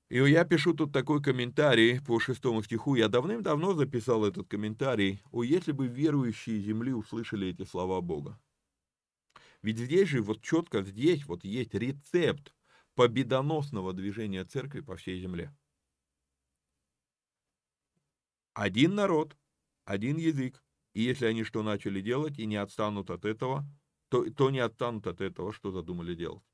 [0.09, 2.95] И я пишу тут такой комментарий по шестому стиху.
[2.95, 5.21] Я давным-давно записал этот комментарий.
[5.31, 8.39] О, если бы верующие земли услышали эти слова Бога.
[9.61, 12.55] Ведь здесь же, вот четко здесь вот есть рецепт
[12.95, 15.55] победоносного движения церкви по всей земле.
[18.53, 19.37] Один народ,
[19.85, 20.63] один язык.
[20.93, 23.63] И если они что начали делать и не отстанут от этого,
[24.09, 26.48] то, то не отстанут от этого, что задумали делать.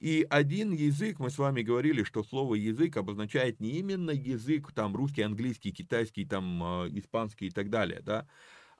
[0.00, 4.96] И один язык, мы с вами говорили, что слово язык обозначает не именно язык, там,
[4.96, 8.26] русский, английский, китайский, там, а, испанский и так далее, да,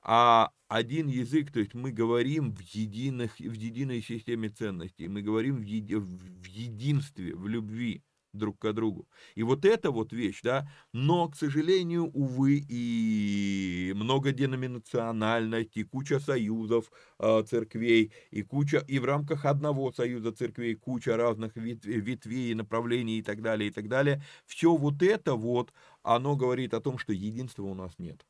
[0.01, 5.57] а один язык, то есть мы говорим в, единых, в единой системе ценностей, мы говорим
[5.57, 8.03] в, еди, в единстве, в любви
[8.33, 9.07] друг к другу.
[9.35, 16.91] И вот эта вот вещь, да, но, к сожалению, увы, и многоденоминациональность, и куча союзов
[17.19, 23.19] э, церквей, и куча, и в рамках одного союза церквей куча разных ветвей, ветвей, направлений
[23.19, 24.23] и так далее, и так далее.
[24.45, 28.25] Все вот это вот, оно говорит о том, что единства у нас нет.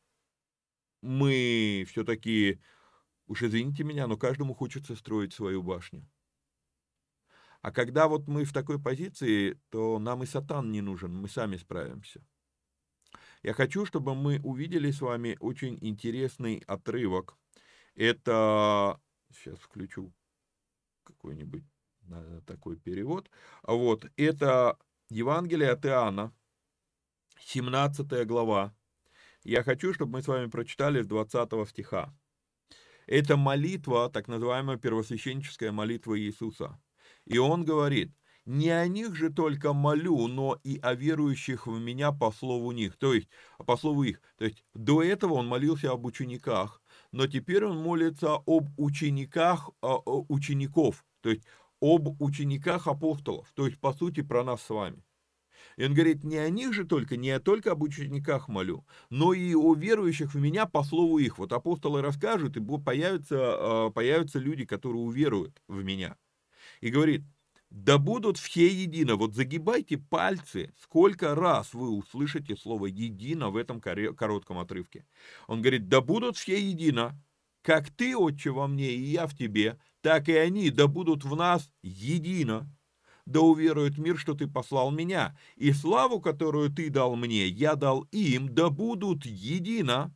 [1.02, 2.60] Мы все-таки,
[3.28, 6.08] уж извините меня, но каждому хочется строить свою башню.
[7.62, 11.58] А когда вот мы в такой позиции, то нам и сатан не нужен, мы сами
[11.58, 12.22] справимся.
[13.44, 17.38] Я хочу, чтобы мы увидели с вами очень интересный отрывок.
[17.96, 19.00] Это,
[19.32, 20.14] сейчас включу
[21.04, 21.64] какой-нибудь
[22.46, 23.30] такой перевод.
[23.64, 24.78] Вот, это
[25.10, 26.34] Евангелие от Иоанна,
[27.40, 28.76] 17 глава.
[29.44, 32.14] Я хочу, чтобы мы с вами прочитали с 20 стиха.
[33.08, 36.80] Это молитва, так называемая первосвященническая молитва Иисуса.
[37.28, 38.12] И он говорит,
[38.46, 42.98] не о них же только молю, но и о верующих в меня по слову них,
[42.98, 43.30] то есть
[43.66, 44.22] по слову их.
[44.38, 51.06] То есть до этого он молился об учениках, но теперь он молится об учениках учеников,
[51.22, 51.44] то есть
[51.80, 55.04] об учениках апостолов, то есть по сути про нас с вами.
[55.78, 59.56] И он говорит, не о них же только, не только об учениках молю, но и
[59.56, 61.38] о верующих в меня по слову их.
[61.38, 63.38] Вот апостолы расскажут, и появятся,
[63.86, 66.18] а, появятся люди, которые уверуют в меня.
[66.82, 67.24] И говорит,
[67.70, 69.16] да будут все едино.
[69.16, 75.06] Вот загибайте пальцы, сколько раз вы услышите слово «едино» в этом коротком отрывке.
[75.48, 77.18] Он говорит, да будут все едино,
[77.62, 81.36] как ты, Отче, во мне, и я в тебе, так и они, да будут в
[81.36, 82.70] нас едино.
[83.26, 88.02] Да уверует мир, что ты послал меня, и славу, которую ты дал мне, я дал
[88.12, 90.14] им, да будут едино,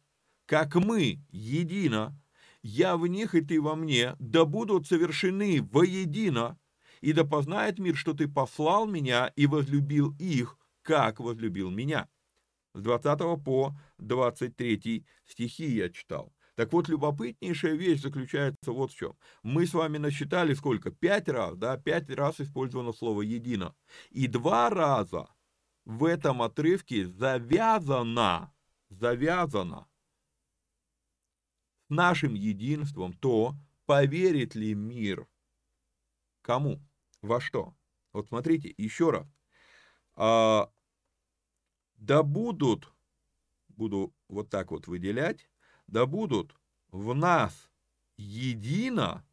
[0.47, 2.19] как мы едино.
[2.67, 6.57] Я в них, и ты во мне, да будут совершены воедино,
[6.99, 12.09] и да познает мир, что ты послал меня и возлюбил их, как возлюбил меня.
[12.73, 16.33] С 20 по 23 стихи я читал.
[16.55, 19.15] Так вот, любопытнейшая вещь заключается вот в чем.
[19.43, 20.89] Мы с вами насчитали сколько?
[20.89, 21.77] Пять раз, да?
[21.77, 23.75] Пять раз использовано слово «едино».
[24.09, 25.27] И два раза
[25.85, 28.51] в этом отрывке завязано,
[28.89, 29.85] завязано
[31.89, 33.55] нашим единством то,
[33.85, 35.27] поверит ли мир
[36.41, 36.81] кому?
[37.25, 37.75] во что?
[38.13, 39.27] Вот смотрите, еще раз.
[40.15, 40.71] А,
[41.97, 42.93] да будут,
[43.67, 45.49] буду вот так вот выделять,
[45.87, 46.55] да будут
[46.91, 47.69] в нас
[48.17, 49.25] едино,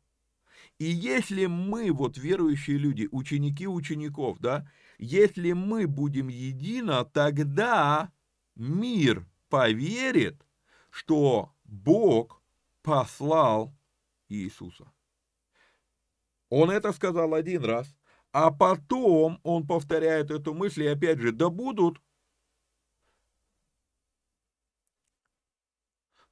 [0.79, 8.13] и если мы, вот верующие люди, ученики учеников, да, если мы будем едино, тогда
[8.57, 10.45] мир поверит,
[10.91, 12.42] что Бог
[12.83, 13.75] послал
[14.29, 14.93] Иисуса.
[16.49, 17.95] Он это сказал один раз,
[18.33, 22.01] а потом он повторяет эту мысль, и опять же, да будут,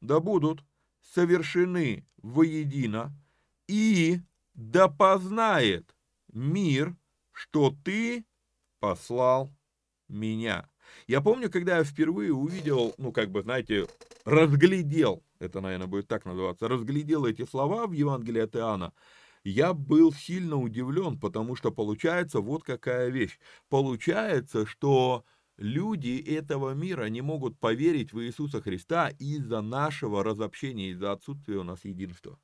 [0.00, 0.64] да будут
[1.00, 3.12] совершены воедино,
[3.66, 4.20] и
[4.54, 5.94] да познает
[6.32, 6.96] мир,
[7.32, 8.26] что ты
[8.78, 9.50] послал
[10.08, 10.68] меня.
[11.06, 13.86] Я помню, когда я впервые увидел, ну, как бы, знаете,
[14.24, 18.92] разглядел, это, наверное, будет так называться, разглядел эти слова в Евангелии от Иоанна,
[19.44, 23.38] я был сильно удивлен, потому что получается вот какая вещь.
[23.68, 25.24] Получается, что
[25.56, 31.64] люди этого мира не могут поверить в Иисуса Христа из-за нашего разобщения, из-за отсутствия у
[31.64, 32.38] нас единства.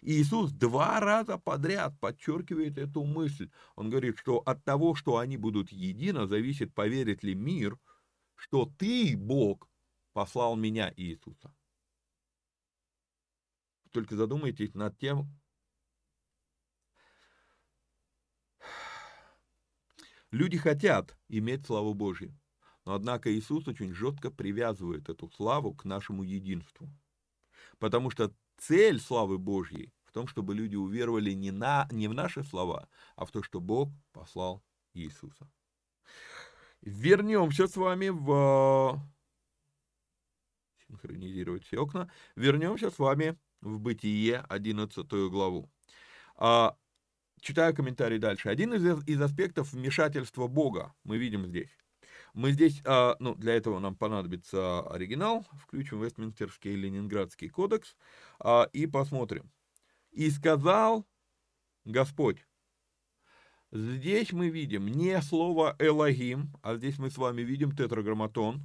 [0.00, 3.50] И Иисус два раза подряд подчеркивает эту мысль.
[3.76, 7.78] Он говорит, что от того, что они будут едино, зависит, поверит ли мир,
[8.34, 9.68] что ты, Бог,
[10.12, 11.54] послал меня, Иисуса.
[13.90, 15.28] Только задумайтесь над тем,
[20.34, 22.36] Люди хотят иметь славу Божью,
[22.84, 26.90] но однако Иисус очень жестко привязывает эту славу к нашему единству.
[27.78, 28.34] Потому что
[28.66, 33.24] цель славы Божьей в том, чтобы люди уверовали не, на, не в наши слова, а
[33.24, 34.62] в то, что Бог послал
[34.94, 35.50] Иисуса.
[36.80, 39.00] Вернемся с вами в...
[40.86, 42.10] Синхронизировать все окна.
[42.36, 45.70] Вернемся с вами в Бытие, 11 главу.
[46.36, 46.76] А,
[47.40, 48.48] читаю комментарий дальше.
[48.48, 51.70] Один из, из аспектов вмешательства Бога мы видим здесь.
[52.34, 57.96] Мы здесь, а, ну, для этого нам понадобится оригинал, включим Вестминстерский и Ленинградский кодекс
[58.40, 59.52] а, и посмотрим.
[60.10, 61.06] «И сказал
[61.84, 62.44] Господь».
[63.70, 68.62] Здесь мы видим не слово «элогим», а здесь мы с вами видим тетраграмматон,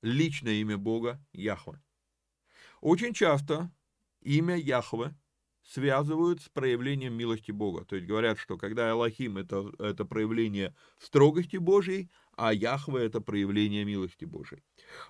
[0.00, 1.80] личное имя Бога Яхве.
[2.80, 3.70] Очень часто
[4.20, 5.14] имя Яхве
[5.62, 7.84] связывают с проявлением милости Бога.
[7.84, 13.84] То есть говорят, что когда Аллахим это, это проявление строгости Божьей, а Яхве это проявление
[13.84, 14.62] милости Божьей.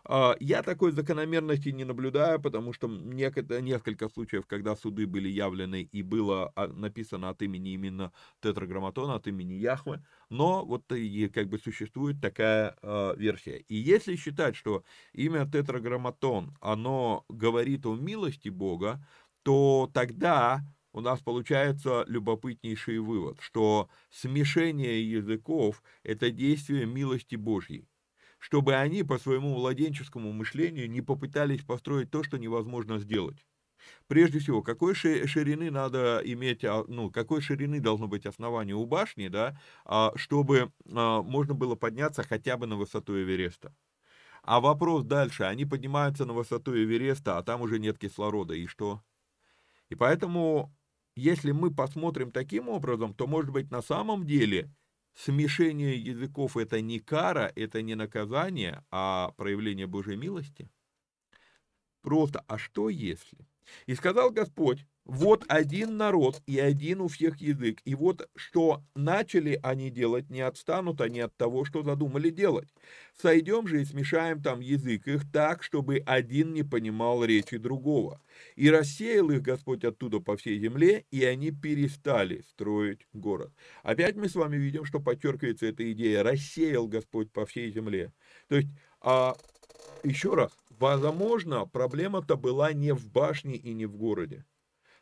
[0.04, 6.02] А, я такой закономерности не наблюдаю, потому что несколько случаев, когда суды были явлены и
[6.02, 11.58] было а, написано от имени именно тетраграмматона, от имени Яхве, но вот и как бы
[11.58, 13.58] существует такая э, версия.
[13.68, 19.04] И если считать, что имя тетраграмматон, оно говорит о милости Бога,
[19.42, 20.62] то тогда
[20.92, 27.88] у нас получается любопытнейший вывод, что смешение языков– это действие милости Божьей,
[28.38, 33.46] чтобы они по своему владенческому мышлению не попытались построить то, что невозможно сделать.
[34.06, 39.28] Прежде всего, какой ширины надо иметь, а, ну, какой ширины должно быть основание у башни,
[39.28, 43.74] да, а, чтобы а, можно было подняться хотя бы на высоту Эвереста.
[44.42, 49.02] А вопрос дальше, они поднимаются на высоту Эвереста, а там уже нет кислорода, и что?
[49.88, 50.74] И поэтому,
[51.14, 54.70] если мы посмотрим таким образом, то, может быть, на самом деле
[55.14, 60.70] смешение языков– это не кара, это не наказание, а проявление Божьей милости.
[62.02, 63.46] Просто, а что если?
[63.86, 67.80] И сказал Господь, вот один народ и один у всех язык.
[67.84, 72.68] И вот что начали они делать, не отстанут они от того, что задумали делать.
[73.20, 78.22] Сойдем же и смешаем там язык их так, чтобы один не понимал речи другого.
[78.54, 83.52] И рассеял их Господь оттуда по всей земле, и они перестали строить город.
[83.82, 88.12] Опять мы с вами видим, что подчеркивается эта идея «рассеял Господь по всей земле».
[88.48, 88.68] То есть,
[89.00, 89.34] а,
[90.04, 94.44] еще раз, возможно, проблема-то была не в башне и не в городе.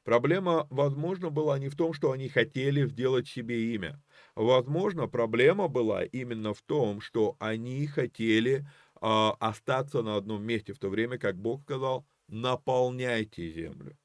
[0.04, 4.02] Проблема, возможно, была не в том, что они хотели сделать себе имя.
[4.34, 8.64] Возможно, проблема была именно в том, что они хотели э,
[9.00, 13.96] остаться на одном месте, в то время как Бог сказал, наполняйте землю.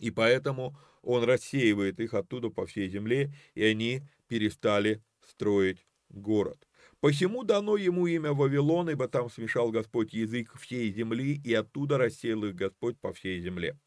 [0.00, 6.66] И поэтому он рассеивает их оттуда по всей земле, и они перестали строить город.
[6.98, 12.44] Посему дано ему имя Вавилон, ибо там смешал Господь язык всей земли, и оттуда рассеял
[12.44, 13.78] их Господь по всей земле.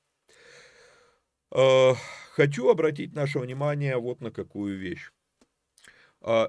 [1.51, 1.93] Э,
[2.31, 5.11] хочу обратить наше внимание вот на какую вещь.
[6.21, 6.47] Э,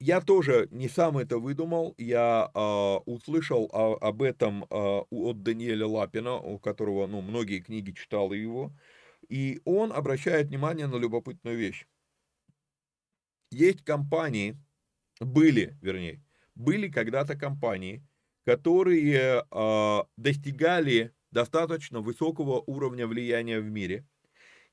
[0.00, 2.60] я тоже не сам это выдумал, я э,
[3.06, 8.72] услышал об этом от Даниэля Лапина, у которого ну, многие книги читал его,
[9.28, 11.86] и он обращает внимание на любопытную вещь.
[13.50, 14.56] Есть компании,
[15.20, 16.22] были, вернее,
[16.54, 18.06] были когда-то компании,
[18.44, 19.42] которые
[20.16, 24.06] достигали достаточно высокого уровня влияния в мире.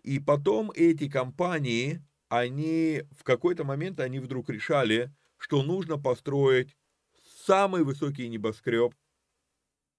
[0.03, 6.75] И потом эти компании, они в какой-то момент, они вдруг решали, что нужно построить
[7.45, 8.93] самый высокий небоскреб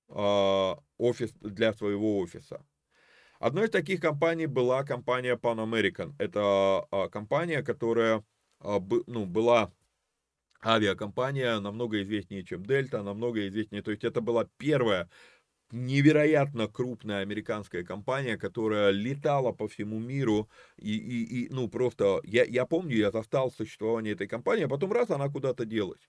[0.09, 2.65] э, офис для своего офиса.
[3.39, 6.15] Одной из таких компаний была компания Pan American.
[6.19, 8.25] Это э, компания, которая
[8.61, 9.73] э, б, ну, была
[10.65, 13.83] авиакомпания, намного известнее, чем Дельта, намного известнее.
[13.83, 15.09] То есть это была первая
[15.73, 22.45] невероятно крупная американская компания, которая летала по всему миру, и, и, и ну, просто, я,
[22.45, 26.09] я помню, я застал существование этой компании, а потом раз, она куда-то делась.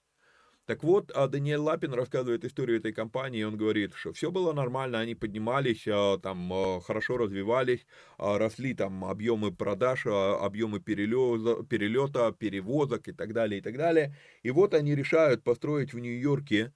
[0.68, 4.51] Так вот, а Даниэль Лапин рассказывает историю этой компании, и он говорит, что все было
[4.51, 7.86] нормально, они поднимались, а, там а, хорошо развивались,
[8.18, 14.14] росли там объемы продаж, объемы перелета, перелета, перевозок и так далее, и так далее.
[14.43, 16.74] И вот они решают построить в Нью-Йорке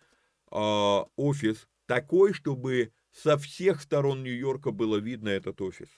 [0.52, 5.90] офис такой, чтобы со всех сторон Нью-Йорка было видно этот офис.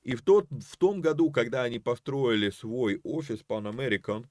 [0.00, 4.24] И в, тот, в том году, когда они построили свой офис Pan American,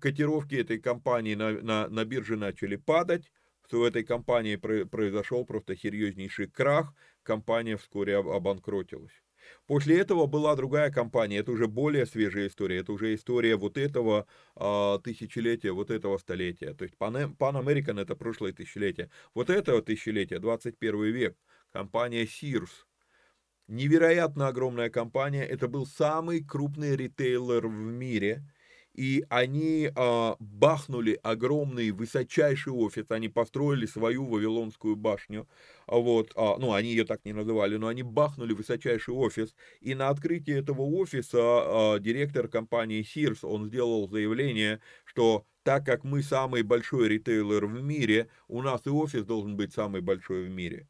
[0.00, 3.30] котировки этой компании на, на, на бирже начали падать,
[3.68, 6.92] что в этой компании произошел просто серьезнейший крах,
[7.22, 9.22] компания вскоре обанкротилась.
[9.66, 14.26] После этого была другая компания, это уже более свежая история, это уже история вот этого
[14.56, 16.74] э, тысячелетия, вот этого столетия.
[16.74, 19.10] То есть Pan, Pan American это прошлое тысячелетие.
[19.34, 21.36] Вот этого тысячелетия, 21 век,
[21.72, 22.70] компания Sears.
[23.66, 28.44] Невероятно огромная компания, это был самый крупный ритейлер в мире–
[28.94, 35.48] и они а, бахнули огромный высочайший офис, они построили свою Вавилонскую башню,
[35.86, 39.94] а вот, а, ну, они ее так не называли, но они бахнули высочайший офис, и
[39.94, 46.22] на открытии этого офиса а, директор компании Sears, он сделал заявление, что так как мы
[46.22, 50.88] самый большой ритейлер в мире, у нас и офис должен быть самый большой в мире.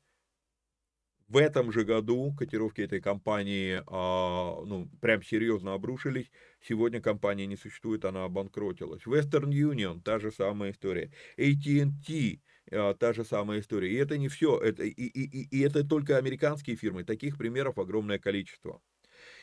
[1.29, 6.31] В этом же году котировки этой компании, а, ну, прям серьезно обрушились.
[6.61, 9.03] Сегодня компания не существует, она обанкротилась.
[9.07, 11.13] Western Union, та же самая история.
[11.39, 13.91] AT&T, а, та же самая история.
[13.91, 17.05] И это не все, это, и, и, и это только американские фирмы.
[17.05, 18.83] Таких примеров огромное количество.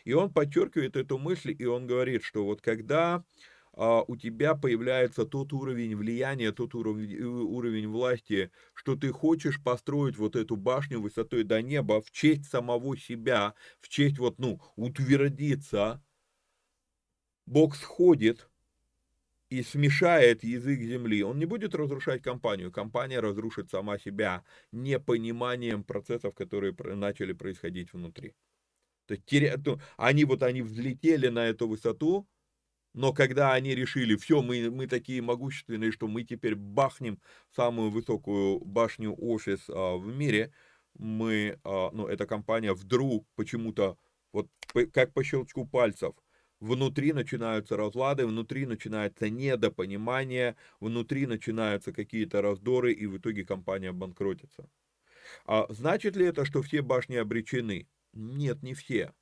[0.06, 3.24] И он подчеркивает эту мысль, и он говорит, что вот когда
[3.74, 10.18] у тебя появляется тот уровень влияния, тот уровень, э, уровень власти, что ты хочешь построить
[10.18, 16.04] вот эту башню высотой до неба в честь самого себя, в честь вот, ну, утвердиться,
[17.46, 18.50] Бог сходит
[19.50, 21.24] и смешает язык земли.
[21.24, 22.72] Он не будет разрушать компанию.
[22.72, 28.34] Компания разрушит сама себя непониманием процессов, которые начали происходить внутри.
[29.08, 32.28] То есть они вот они взлетели на эту высоту,
[32.94, 37.20] но когда они решили, все, мы, мы такие могущественные, что мы теперь бахнем
[37.56, 40.52] самую высокую башню офис а, в мире,
[40.98, 43.98] мы, а, ну, эта компания вдруг почему-то,
[44.34, 44.50] вот
[44.94, 46.16] как по щелчку пальцев,
[46.60, 54.70] внутри начинаются разлады, внутри начинается недопонимание, внутри начинаются какие-то раздоры, и в итоге компания банкротится.
[55.46, 57.88] А значит ли это, что все башни обречены?
[58.14, 59.14] Нет, не все.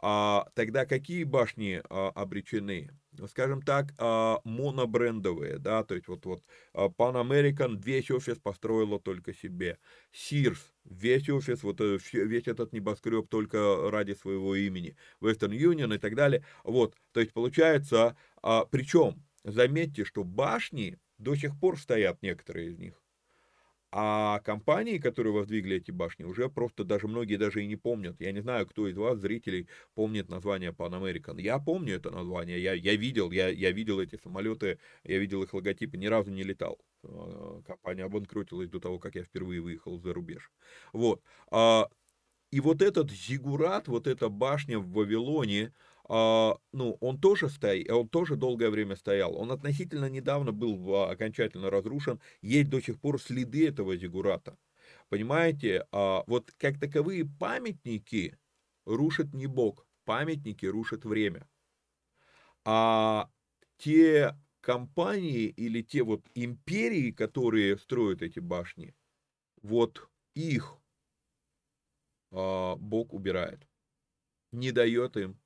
[0.00, 2.90] А тогда какие башни а, обречены?
[3.26, 9.00] Скажем так, а, монобрендовые, да, то есть вот, вот а, Pan American весь офис построила
[9.00, 9.78] только себе,
[10.12, 15.98] Sears весь офис, вот э, весь этот небоскреб только ради своего имени, Western Union и
[15.98, 22.22] так далее, вот, то есть получается, а, причем, заметьте, что башни до сих пор стоят
[22.22, 23.02] некоторые из них,
[23.90, 28.20] а компании, которые воздвигли эти башни, уже просто даже многие даже и не помнят.
[28.20, 31.40] Я не знаю, кто из вас, зрителей, помнит название Pan American.
[31.40, 35.54] Я помню это название, я, я видел, я, я видел эти самолеты, я видел их
[35.54, 36.78] логотипы, ни разу не летал.
[37.02, 40.50] А, компания обанкротилась до того, как я впервые выехал за рубеж.
[40.92, 41.22] Вот.
[41.50, 41.88] А,
[42.50, 45.74] и вот этот зигурат, вот эта башня в Вавилоне,
[46.08, 49.36] ну, он тоже стоял, он тоже долгое время стоял.
[49.36, 52.18] Он относительно недавно был а, окончательно разрушен.
[52.40, 54.56] Есть до сих пор следы этого зигурата.
[55.10, 58.38] Понимаете, а, вот как таковые памятники
[58.86, 61.46] рушит не Бог, памятники рушит время.
[62.64, 63.30] А
[63.76, 68.94] те компании или те вот империи, которые строят эти башни,
[69.60, 70.74] вот их
[72.30, 73.66] Бог убирает,
[74.52, 75.38] не дает им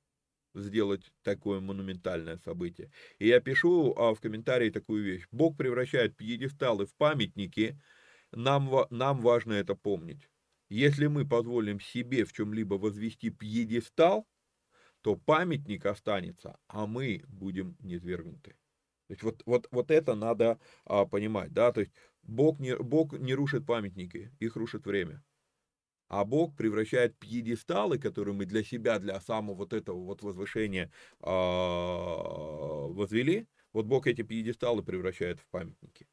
[0.53, 2.91] сделать такое монументальное событие.
[3.19, 5.27] И я пишу а, в комментарии такую вещь.
[5.31, 7.79] Бог превращает пьедесталы в памятники,
[8.31, 10.29] нам, нам важно это помнить.
[10.69, 14.27] Если мы позволим себе в чем-либо возвести пьедестал,
[15.01, 18.51] то памятник останется, а мы будем низвергнуты.
[19.07, 21.91] То есть вот, вот, вот это надо а, понимать, да, то есть
[22.23, 25.21] Бог не, Бог не рушит памятники, их рушит время
[26.13, 30.91] а Бог превращает пьедесталы, которые мы для себя, для самого вот этого вот возвышения
[31.21, 36.07] э, возвели, вот Бог эти пьедесталы превращает в памятники.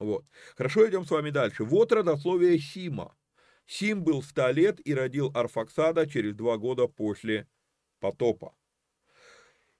[0.00, 0.24] Вот.
[0.56, 1.62] Хорошо, идем с вами дальше.
[1.62, 3.16] Вот родословие Сима.
[3.66, 7.46] Сим был 100 лет и родил Арфаксада через два года после
[8.00, 8.56] потопа.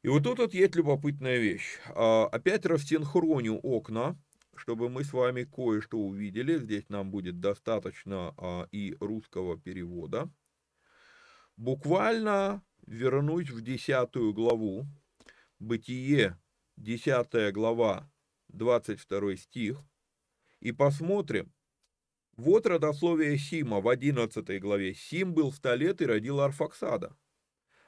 [0.02, 1.80] И вот тут вот есть любопытная вещь.
[1.88, 4.16] А, опять рассинхроню окна
[4.56, 6.58] чтобы мы с вами кое-что увидели.
[6.58, 10.30] Здесь нам будет достаточно а, и русского перевода.
[11.56, 14.86] Буквально вернусь в десятую главу.
[15.58, 16.38] Бытие,
[16.76, 18.10] 10 глава,
[18.48, 19.78] 22 стих.
[20.60, 21.52] И посмотрим.
[22.36, 24.94] Вот родословие Сима в 11 главе.
[24.94, 27.16] Сим был 100 лет и родил Арфаксада.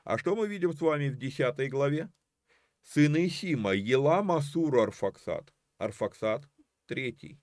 [0.04, 2.12] А что мы видим с вами в 10 главе?
[2.82, 5.52] Сыны Сима, Елам, Асур, Арфаксад.
[5.78, 6.46] Арфаксад
[6.86, 7.40] третий.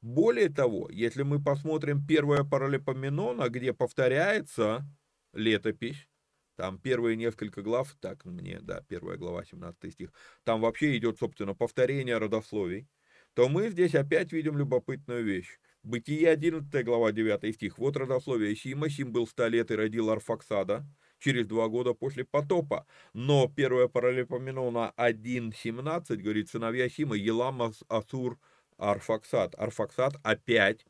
[0.00, 4.84] Более того, если мы посмотрим первое паралипоменона, где повторяется
[5.32, 6.08] летопись,
[6.56, 10.12] там первые несколько глав, так мне, да, первая глава, 17 стих,
[10.44, 12.88] там вообще идет, собственно, повторение родословий,
[13.34, 15.58] то мы здесь опять видим любопытную вещь.
[15.82, 17.78] Бытие 11 глава 9 стих.
[17.78, 18.88] Вот родословие Сима.
[18.88, 20.86] Сим был 100 лет и родил Арфаксада
[21.18, 22.86] через два года после потопа.
[23.14, 28.38] Но первое паралипоменона 1.17 говорит, сыновья Сима, Елам, Асур,
[28.78, 29.54] Арфаксат.
[29.58, 30.84] Арфаксат опять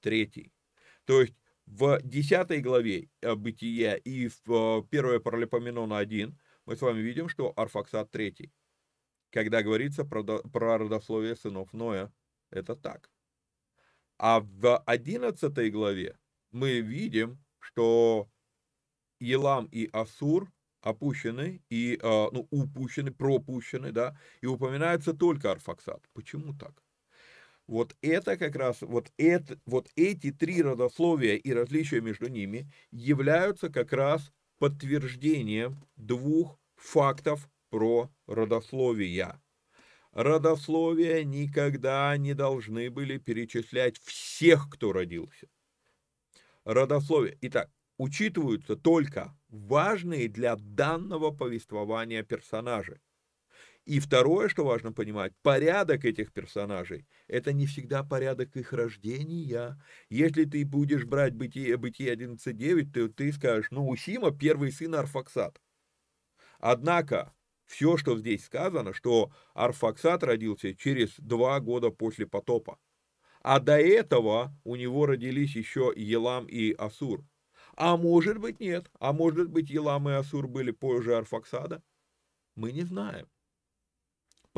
[0.00, 0.52] третий.
[1.04, 1.34] То есть
[1.66, 7.28] в 10 главе э, Бытия и в 1 э, Паралипоменона 1 мы с вами видим,
[7.28, 8.52] что Арфаксат третий.
[9.30, 12.12] Когда говорится про, про родословие сынов Ноя,
[12.50, 13.10] это так.
[14.18, 16.18] А в 11 главе
[16.50, 18.28] мы видим, что
[19.20, 20.50] Елам и Асур
[20.82, 26.02] опущены и, э, ну, упущены, пропущены, да, и упоминается только Арфаксат.
[26.12, 26.82] Почему так?
[27.70, 33.68] Вот это как раз, вот, это, вот эти три родословия и различия между ними являются
[33.68, 39.40] как раз подтверждением двух фактов про родословия.
[40.10, 45.46] Родословия никогда не должны были перечислять всех, кто родился.
[46.64, 47.38] Родословия.
[47.40, 53.00] Итак, учитываются только важные для данного повествования персонажи.
[53.90, 59.82] И второе, что важно понимать, порядок этих персонажей– это не всегда порядок их рождения.
[60.08, 64.94] Если ты будешь брать Бытие, Бытие 11.9, то ты скажешь, ну, у Сима первый сын
[64.94, 65.60] Арфаксат.
[66.60, 67.34] Однако,
[67.66, 72.78] все, что здесь сказано, что Арфаксат родился через два года после потопа.
[73.40, 77.26] А до этого у него родились еще Елам и Асур.
[77.74, 78.88] А может быть нет.
[79.00, 81.82] А может быть Елам и Асур были позже Арфаксада?
[82.54, 83.26] Мы не знаем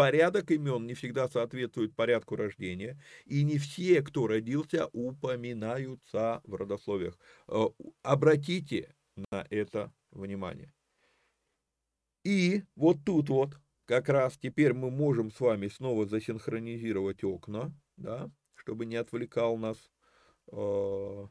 [0.02, 7.16] порядок имен не всегда соответствует порядку рождения, и не все, кто родился, упоминаются в родословиях.
[7.46, 7.66] Э,
[8.02, 8.96] обратите
[9.30, 10.74] на это внимание.
[12.24, 18.28] И вот тут вот, как раз теперь мы можем с вами снова засинхронизировать окна, да,
[18.56, 19.78] чтобы не отвлекал нас
[20.50, 21.26] э,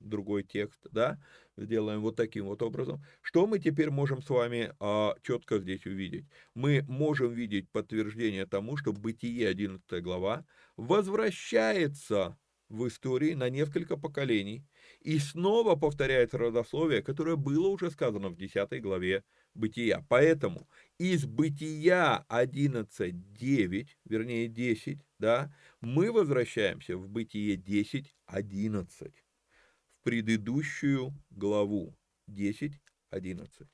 [0.00, 1.18] другой текст, да,
[1.56, 3.02] сделаем вот таким вот образом.
[3.20, 6.26] Что мы теперь можем с вами а, четко здесь увидеть?
[6.54, 10.44] Мы можем видеть подтверждение тому, что Бытие 11 глава
[10.76, 12.36] возвращается
[12.72, 14.64] в истории на несколько поколений
[15.00, 19.24] и снова повторяется родословие, которое было уже сказано в 10 главе
[19.54, 20.04] Бытия.
[20.08, 20.66] Поэтому
[20.98, 29.21] из Бытия 11.9, вернее 10, да, мы возвращаемся в Бытие 10.11, в
[30.02, 31.96] предыдущую главу
[32.28, 33.66] 10.11.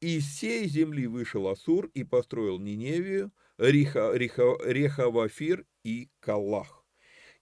[0.00, 6.84] Из всей земли вышел Асур и построил Ниневию, Риха, Риха, Рехавафир и Каллах.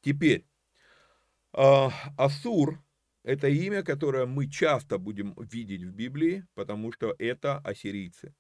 [0.01, 0.47] Теперь,
[1.53, 2.81] Асур–
[3.25, 8.35] это имя, которое мы часто будем видеть в Библии, потому что это ассирийцы.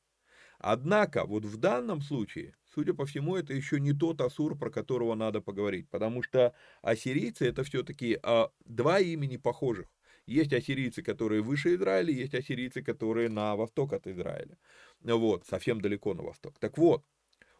[0.59, 5.15] Однако, вот в данном случае, судя по всему, это еще не тот Асур, про которого
[5.15, 9.87] надо поговорить, потому что ассирийцы– это все-таки а, два имени похожих.
[10.27, 14.57] Есть ассирийцы, которые выше Израиля, есть ассирийцы, которые на восток от Израиля.
[15.01, 16.59] Вот, совсем далеко на восток.
[16.59, 17.05] Так вот,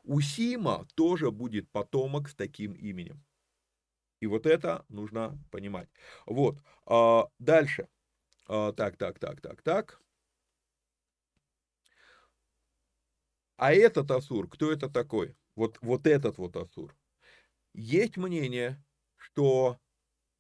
[0.03, 3.23] у Сима тоже будет потомок с таким именем.
[4.21, 5.89] И вот это нужно понимать.
[6.27, 6.59] Вот.
[6.87, 7.89] А, дальше.
[8.49, 10.01] А, так, так, так, так, так.
[13.57, 15.37] А этот Асур, кто это такой?
[15.55, 16.97] Вот, вот этот вот Асур.
[17.73, 18.83] Есть мнение,
[19.17, 19.79] что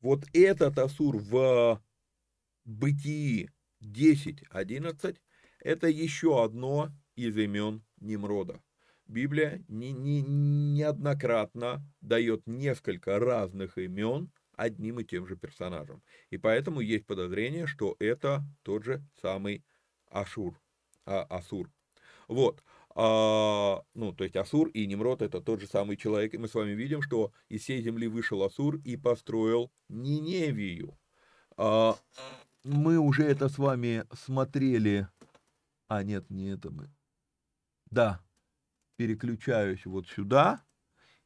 [0.01, 1.83] вот этот Асур в
[2.65, 3.51] Бытии
[3.83, 5.17] 10.11
[5.61, 8.61] это еще одно из имен Немрода.
[9.07, 16.03] Библия не, не, неоднократно дает несколько разных имен одним и тем же персонажам.
[16.31, 19.65] И поэтому есть подозрение, что это тот же самый
[20.09, 20.61] Ашур,
[21.05, 21.71] а, Асур.
[22.29, 22.62] Вот.
[22.95, 26.34] А, ну, то есть Асур и Немрод это тот же самый человек.
[26.34, 30.97] И мы с вами видим, что из всей земли вышел Асур и построил Ниневию.
[31.57, 31.97] А,
[32.62, 35.09] мы уже это с вами смотрели.
[35.88, 36.90] А, нет, не это мы.
[37.90, 38.20] Да,
[38.97, 40.64] переключаюсь вот сюда,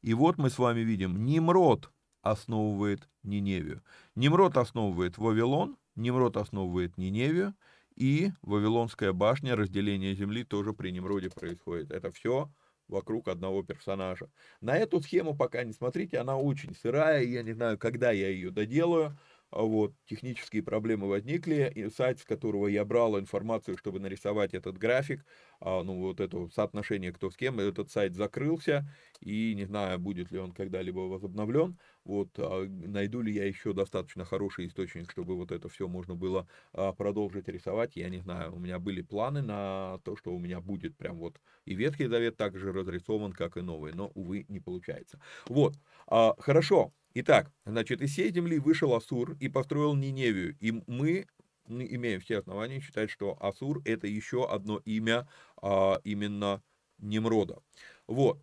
[0.02, 1.88] и вот мы с вами видим, Nimrod
[2.22, 3.82] основывает Ниневию.
[4.16, 7.54] Nimrod основывает Вавилон, Nimrod основывает Ниневию,
[7.99, 11.90] и Вавилонская башня, разделение земли тоже при Немроде происходит.
[11.90, 12.53] Это все
[12.88, 14.30] вокруг одного персонажа.
[14.61, 18.51] На эту схему пока не смотрите, она очень сырая, я не знаю, когда я ее
[18.51, 19.18] доделаю,
[19.51, 24.78] а вот, технические проблемы возникли, и сайт, с которого я брал информацию, чтобы нарисовать этот
[24.78, 25.24] график,
[25.61, 28.88] а, ну, вот это соотношение кто с кем, этот сайт закрылся,
[29.20, 31.78] и не знаю, будет ли он когда-либо возобновлен,
[32.09, 36.48] вот, а, найду ли я еще достаточно хороший источник, чтобы вот это все можно было
[36.72, 40.61] а, продолжить рисовать, я не знаю, у меня были планы на то, что у меня
[40.61, 45.20] будет прям вот и Ветхий Завет также разрисован, как и Новый, но, увы, не получается.
[45.46, 45.74] Вот,
[46.06, 50.56] а, хорошо, Итак, значит, из всей земли вышел Асур и построил Ниневию.
[50.61, 51.26] И мы
[51.66, 55.28] имеем все основания считать, что Асур это еще одно имя
[55.61, 56.62] а, именно
[56.98, 57.62] Немрода.
[58.06, 58.40] Вот.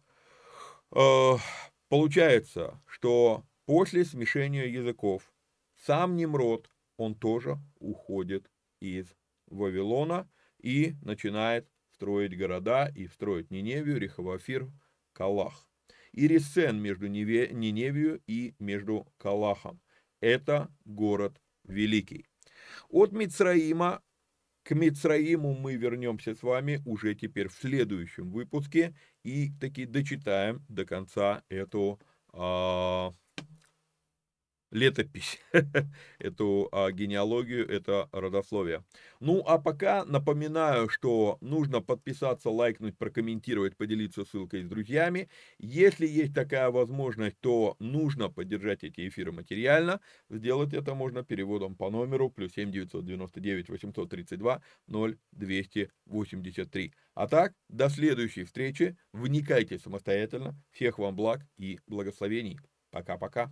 [0.91, 1.37] А,
[1.89, 5.33] получается, что после смешения языков
[5.75, 8.49] сам Немрод, он тоже уходит
[8.79, 9.07] из
[9.47, 14.71] Вавилона и начинает строить города и строить Ниневию, Рехавафир,
[15.13, 15.67] Калах
[16.11, 19.81] и Ресен между Ниневию и между Калахом.
[20.21, 22.27] Это город великий.
[22.89, 24.01] От Мицраима
[24.63, 30.85] к Мицраиму мы вернемся с вами уже теперь в следующем выпуске и таки дочитаем до
[30.85, 32.01] конца эту
[32.33, 33.13] а,
[34.75, 35.39] летопись,
[36.19, 38.83] эту а, генеалогию, это родословие.
[39.21, 45.29] Ну, а пока напоминаю, что нужно подписаться, лайкнуть, прокомментировать, поделиться ссылкой с друзьями.
[45.59, 50.01] Если есть такая возможность, то нужно поддержать эти эфиры материально.
[50.29, 56.93] Сделать это можно переводом по номеру плюс 7 999 832 0283.
[57.13, 58.97] А так, до следующей встречи.
[59.13, 60.53] Вникайте самостоятельно.
[60.71, 62.59] Всех вам благ и благословений.
[62.91, 63.51] Пока-пока.